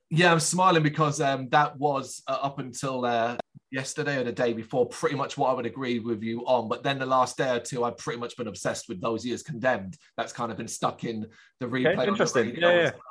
[0.09, 3.35] Yeah, I'm smiling because um, that was uh, up until uh,
[3.71, 6.69] yesterday or the day before pretty much what I would agree with you on.
[6.69, 9.43] But then the last day or two, I've pretty much been obsessed with those years
[9.43, 9.97] condemned.
[10.15, 11.27] That's kind of been stuck in
[11.59, 11.97] the replay.
[11.97, 12.55] Okay, interesting.
[12.55, 12.91] Yeah, yeah.
[12.91, 13.01] Well.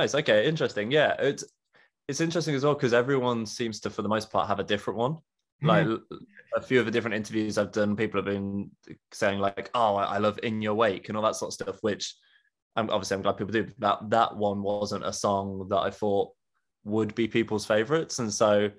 [0.00, 0.14] Nice.
[0.14, 0.90] Okay, interesting.
[0.90, 1.44] Yeah, it's
[2.08, 4.98] it's interesting as well because everyone seems to, for the most part, have a different
[4.98, 5.18] one.
[5.64, 5.88] Like
[6.56, 8.70] a few of the different interviews I've done, people have been
[9.12, 11.78] saying like, "Oh, I love In Your Wake" and all that sort of stuff.
[11.80, 12.14] Which
[12.76, 13.66] I'm obviously I'm glad people do.
[13.78, 16.32] That that one wasn't a song that I thought
[16.84, 18.70] would be people's favorites, and so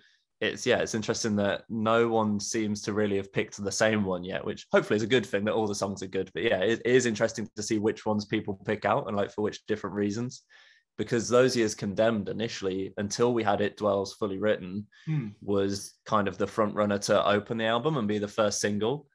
[0.42, 4.24] it's yeah, it's interesting that no one seems to really have picked the same one
[4.24, 6.30] yet, which hopefully is a good thing that all the songs are good.
[6.34, 9.32] But yeah, it, it is interesting to see which ones people pick out and like
[9.32, 10.44] for which different reasons
[10.98, 15.30] because those years condemned initially until we had it dwells fully written hmm.
[15.42, 19.08] was kind of the front runner to open the album and be the first single.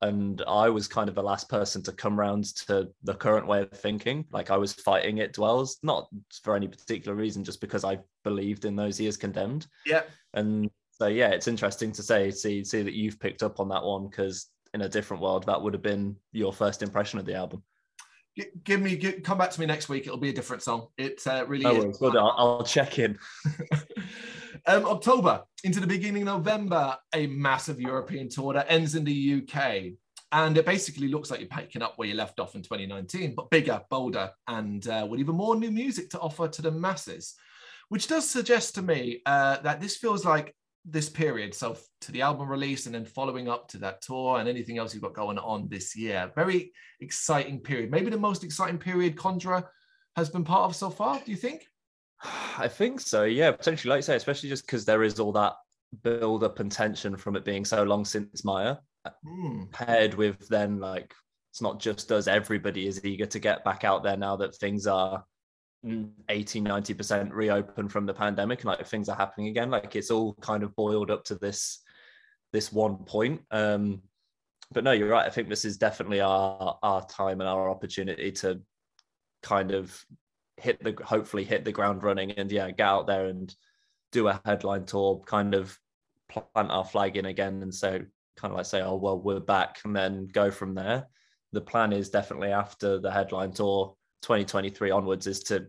[0.00, 3.62] And i was kind of the last person to come around to the current way
[3.62, 4.24] of thinking.
[4.30, 6.08] Like i was fighting it dwells not
[6.42, 9.66] for any particular reason just because i believed in those years condemned.
[9.86, 10.02] Yeah.
[10.34, 13.84] And so yeah it's interesting to say see see that you've picked up on that
[13.84, 17.34] one because in a different world that would have been your first impression of the
[17.34, 17.62] album
[18.64, 20.06] give me give, come back to me next week.
[20.06, 20.88] It'll be a different song.
[20.96, 23.18] It uh, really oh, is I'll, I'll check in.
[24.66, 29.42] Um, october into the beginning of november a massive european tour that ends in the
[29.42, 29.74] uk
[30.32, 33.50] and it basically looks like you're picking up where you left off in 2019 but
[33.50, 37.34] bigger bolder and uh, with even more new music to offer to the masses
[37.88, 42.22] which does suggest to me uh, that this feels like this period, so to the
[42.22, 45.38] album release and then following up to that tour and anything else you've got going
[45.38, 46.30] on this year.
[46.34, 47.90] Very exciting period.
[47.90, 49.70] Maybe the most exciting period Conjurer
[50.16, 51.66] has been part of so far, do you think?
[52.58, 55.54] I think so, yeah, potentially, like you say, especially just because there is all that
[56.02, 58.78] build up and tension from it being so long since Mire,
[59.24, 59.70] mm.
[59.72, 61.14] paired with then like
[61.50, 64.86] it's not just us, everybody is eager to get back out there now that things
[64.86, 65.24] are
[65.84, 70.34] 80 90% reopen from the pandemic and like things are happening again like it's all
[70.40, 71.82] kind of boiled up to this
[72.52, 74.02] this one point um
[74.72, 78.32] but no you're right i think this is definitely our our time and our opportunity
[78.32, 78.60] to
[79.42, 80.04] kind of
[80.58, 83.54] hit the hopefully hit the ground running and yeah, get out there and
[84.12, 85.78] do a headline tour, kind of
[86.28, 88.00] plant our flag in again and so
[88.36, 91.06] kind of like say, oh well, we're back and then go from there.
[91.52, 95.66] The plan is definitely after the headline tour 2023 onwards is to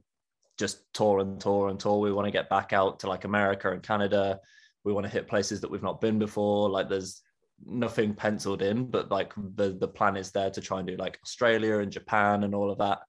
[0.57, 1.99] just tour and tour and tour.
[1.99, 4.39] We want to get back out to like America and Canada.
[4.83, 6.69] We want to hit places that we've not been before.
[6.69, 7.21] Like there's
[7.65, 11.19] nothing penciled in, but like the the plan is there to try and do like
[11.23, 12.99] Australia and Japan and all of that.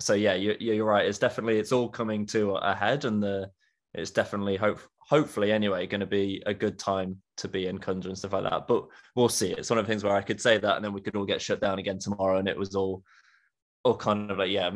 [0.00, 1.06] So yeah, you, you're right.
[1.06, 3.50] It's definitely it's all coming to a head, and the
[3.94, 8.06] it's definitely hope hopefully anyway going to be a good time to be in Kunda
[8.06, 8.66] and stuff like that.
[8.66, 9.52] But we'll see.
[9.52, 11.26] It's one of the things where I could say that, and then we could all
[11.26, 13.02] get shut down again tomorrow, and it was all
[13.84, 14.70] all kind of like yeah,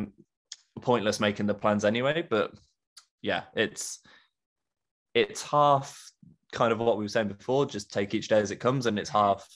[0.83, 2.27] pointless making the plans anyway.
[2.29, 2.53] But
[3.23, 4.01] yeah, it's
[5.15, 6.11] it's half
[6.53, 8.99] kind of what we were saying before, just take each day as it comes, and
[8.99, 9.47] it's half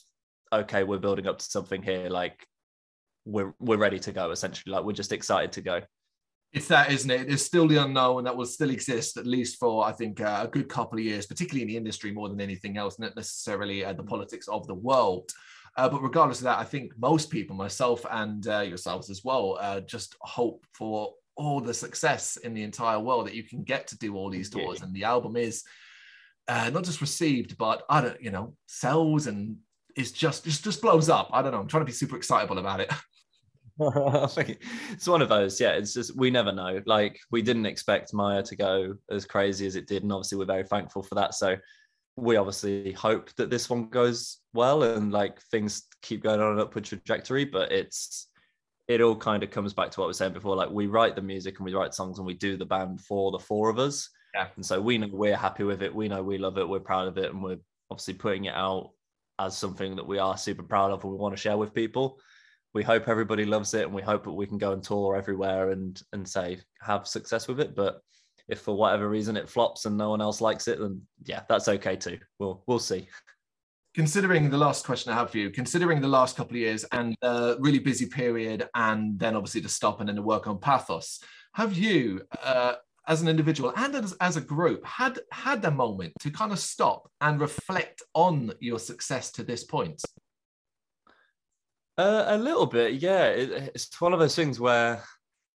[0.52, 2.46] okay, we're building up to something here, like
[3.24, 5.80] we're we're ready to go essentially, like we're just excited to go.
[6.52, 7.30] It's that, isn't it?
[7.30, 10.48] It's still the unknown that will still exist at least for I think uh, a
[10.48, 13.92] good couple of years, particularly in the industry more than anything else, not necessarily uh,
[13.92, 15.30] the politics of the world.
[15.80, 19.56] Uh, but regardless of that, I think most people, myself and uh, yourselves as well,
[19.58, 23.86] uh, just hope for all the success in the entire world that you can get
[23.86, 24.80] to do all these tours.
[24.80, 24.84] Yeah.
[24.84, 25.64] And the album is
[26.48, 29.56] uh, not just received, but I don't, you know, sells and
[29.96, 31.30] is just just just blows up.
[31.32, 31.60] I don't know.
[31.60, 32.92] I'm trying to be super excitable about it.
[33.80, 35.58] it's one of those.
[35.58, 36.82] Yeah, it's just we never know.
[36.84, 40.44] Like we didn't expect Mire to go as crazy as it did, and obviously we're
[40.44, 41.32] very thankful for that.
[41.32, 41.56] So
[42.16, 46.60] we obviously hope that this one goes well and like things keep going on an
[46.60, 47.44] upward trajectory.
[47.44, 48.28] But it's
[48.88, 50.56] it all kind of comes back to what I was saying before.
[50.56, 53.30] Like we write the music and we write songs and we do the band for
[53.30, 54.08] the four of us.
[54.34, 54.48] Yeah.
[54.56, 55.94] And so we know we're happy with it.
[55.94, 56.68] We know we love it.
[56.68, 57.32] We're proud of it.
[57.32, 57.58] And we're
[57.90, 58.90] obviously putting it out
[59.38, 62.18] as something that we are super proud of and we want to share with people.
[62.74, 65.70] We hope everybody loves it and we hope that we can go and tour everywhere
[65.70, 67.74] and and say have success with it.
[67.74, 68.00] But
[68.50, 71.68] if for whatever reason it flops and no one else likes it, then yeah, that's
[71.68, 72.18] okay too.
[72.38, 73.08] We'll we'll see.
[73.94, 77.16] Considering the last question I have for you, considering the last couple of years and
[77.22, 81.22] a really busy period, and then obviously to stop and then to work on Páthos,
[81.54, 82.74] have you uh,
[83.06, 86.58] as an individual and as, as a group had had a moment to kind of
[86.58, 90.00] stop and reflect on your success to this point
[91.98, 95.02] uh, a little bit yeah it, it's one of those things where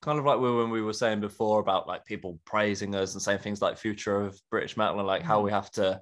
[0.06, 3.39] kind of like when we were saying before about like people praising us and saying
[3.39, 5.99] things like future of british metal and like how we have to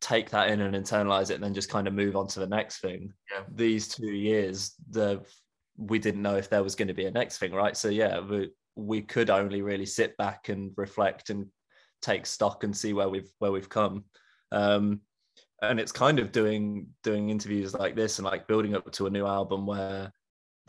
[0.00, 2.46] take that in and internalize it and then just kind of move on to the
[2.46, 3.12] next thing.
[3.32, 3.42] Yeah.
[3.54, 5.20] these two years the
[5.76, 7.76] we didn't know if there was going to be a next thing right?
[7.76, 11.46] So yeah we, we could only really sit back and reflect and
[12.02, 14.04] take stock and see where we've where we've come.
[14.52, 15.00] Um,
[15.62, 19.10] and it's kind of doing doing interviews like this and like building up to a
[19.10, 20.12] new album where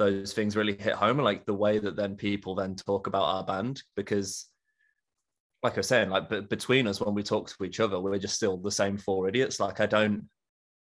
[0.01, 3.43] those things really hit home like the way that then people then talk about our
[3.43, 4.49] band because
[5.63, 8.17] like I was saying, like but between us when we talk to each other, we're
[8.17, 9.59] just still the same four idiots.
[9.59, 10.27] Like I don't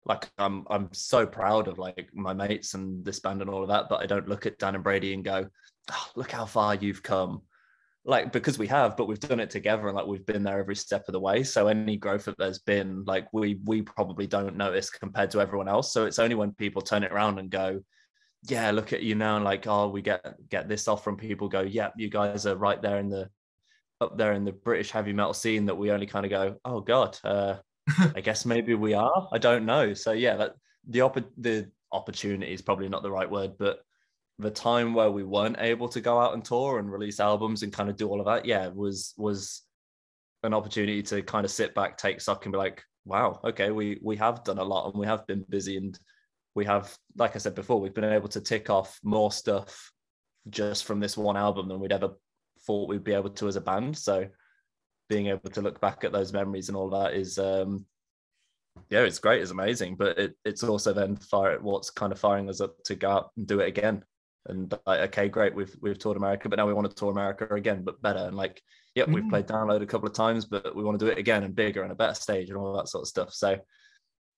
[0.06, 3.70] like I'm I'm so proud of like my mates and this band and all of
[3.70, 5.48] that, but I don't look at Dan and Brady and go,
[5.92, 7.44] oh, look how far you've come.
[8.06, 10.76] Like because we have but we've done it together and like we've been there every
[10.76, 11.44] step of the way.
[11.44, 15.70] So any growth that there's been like we we probably don't notice compared to everyone
[15.70, 15.94] else.
[15.94, 17.80] So it's only when people turn it around and go
[18.44, 21.48] yeah look at you now and like oh we get get this off from people.
[21.48, 23.30] Go yeah you guys are right there in the
[24.02, 26.82] up there in the british heavy metal scene that we only kind of go oh
[26.82, 27.56] god uh
[28.16, 29.30] i guess maybe we are?
[29.32, 29.94] I don't know.
[29.94, 30.56] So yeah that
[30.88, 33.80] the op- the opportunity is probably not the right word but
[34.40, 37.72] the time where we weren't able to go out and tour and release albums and
[37.72, 39.62] kind of do all of that, yeah, was was
[40.44, 44.00] an opportunity to kind of sit back, take stock, and be like, wow, okay, we
[44.02, 45.98] we have done a lot and we have been busy and
[46.56, 49.92] we have, like I said before, we've been able to tick off more stuff
[50.50, 52.12] just from this one album than we'd ever
[52.66, 53.98] thought we'd be able to as a band.
[53.98, 54.28] So
[55.10, 57.86] being able to look back at those memories and all that is um
[58.90, 62.50] yeah, it's great, it's amazing, but it, it's also then fire what's kind of firing
[62.50, 64.04] us up to go out and do it again
[64.48, 67.48] and like okay great we've we've toured america but now we want to tour america
[67.54, 68.62] again but better and like
[68.96, 69.14] yep mm.
[69.14, 71.56] we've played download a couple of times but we want to do it again and
[71.56, 73.58] bigger and a better stage and all that sort of stuff so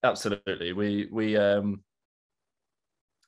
[0.03, 1.83] absolutely we we um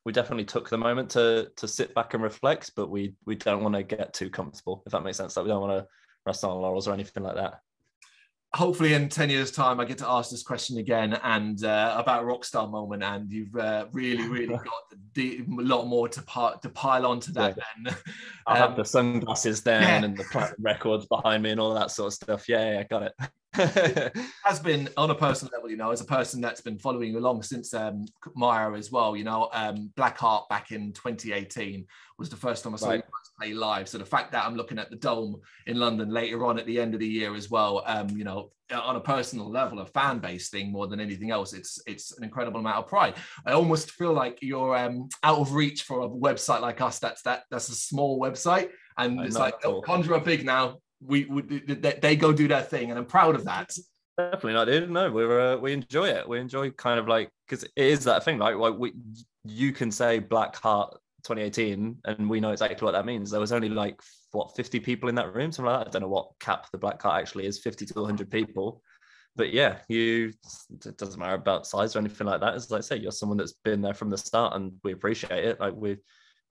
[0.08, 3.62] we definitely took the moment to to sit back and reflect but we we don't
[3.62, 5.36] want to get too comfortable if that makes sense.
[5.36, 5.88] Like we don't want to
[6.26, 7.60] rest on laurels or anything like that.
[8.53, 12.24] Hopefully in 10 years time i get to ask this question again and uh, about
[12.24, 14.55] rockstar moment and you've uh, really really
[15.18, 17.64] got a lot more to, part, to pile onto that yeah.
[17.84, 17.95] then.
[18.47, 20.05] I'll um, have the sunglasses then yeah.
[20.05, 22.47] and the records behind me and all that sort of stuff.
[22.47, 23.14] Yeah yeah got it
[23.53, 27.43] has been on a personal level, you know, as a person that's been following along
[27.43, 31.85] since um, Mire as well, you know, um, Black Heart back in 2018
[32.17, 33.03] was the first time I saw right.
[33.39, 33.87] play live.
[33.87, 36.79] So the fact that I'm looking at the Dome in London later on at the
[36.79, 40.19] end of the year as well, um, you know, on a personal level, a fan
[40.19, 43.13] base thing more than anything else, it's it's an incredible amount of pride.
[43.45, 46.99] I almost feel like you're um, out of reach for a website like us.
[46.99, 50.79] That's that that's a small website, and it's like oh, Conjurer big now.
[50.99, 53.75] We, we they, they go do their thing, and I'm proud of that.
[54.17, 54.89] Definitely not, dude.
[54.89, 56.27] No, we're uh, we enjoy it.
[56.27, 58.93] We enjoy kind of like because it is that thing, like like we
[59.45, 63.29] you can say Black Heart 2018, and we know exactly what that means.
[63.29, 65.87] There was only like what 50 people in that room, something like that.
[65.87, 68.81] I don't know what cap the Black Heart actually is, 50 to 100 people.
[69.35, 70.33] But yeah, you
[70.83, 72.55] it doesn't matter about size or anything like that.
[72.55, 75.59] As I say, you're someone that's been there from the start, and we appreciate it.
[75.59, 75.97] Like we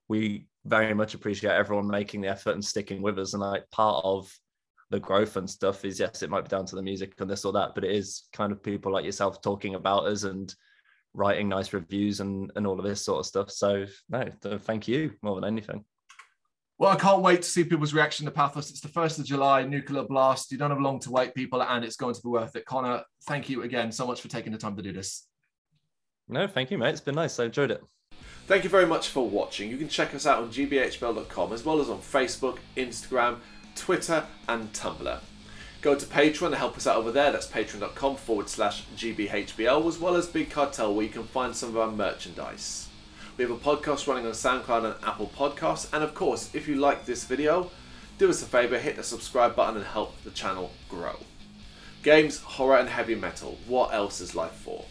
[0.08, 3.34] we very much appreciate everyone making the effort and sticking with us.
[3.34, 4.32] And like part of
[4.90, 7.44] the growth and stuff is yes, it might be down to the music and this
[7.44, 10.54] or that, but it is kind of people like yourself talking about us and
[11.14, 13.50] writing nice reviews and and all of this sort of stuff.
[13.50, 15.84] So no, thank you more than anything.
[16.78, 18.68] Well, I can't wait to see people's reaction to Páthos.
[18.68, 20.52] It's the first of July, nuclear blast.
[20.52, 22.66] You don't have long to wait, people, and it's going to be worth it.
[22.66, 25.26] Conor, thank you again so much for taking the time to do this.
[26.28, 26.90] No, thank you, mate.
[26.90, 27.40] It's been nice.
[27.40, 27.80] I enjoyed it.
[28.46, 29.70] Thank you very much for watching.
[29.70, 33.38] You can check us out on gbhbl.com as well as on Facebook, Instagram,
[33.74, 35.18] Twitter, and Tumblr.
[35.82, 37.32] Go to Patreon to help us out over there.
[37.32, 41.70] That's patreon.com forward slash GBHBL, as well as Big Cartel, where you can find some
[41.70, 42.88] of our merchandise.
[43.36, 45.92] We have a podcast running on SoundCloud and Apple Podcasts.
[45.92, 47.72] And of course, if you like this video,
[48.16, 51.16] do us a favour, hit the subscribe button and help the channel grow.
[52.04, 53.58] Games, horror, and heavy metal.
[53.66, 54.84] What else is life for?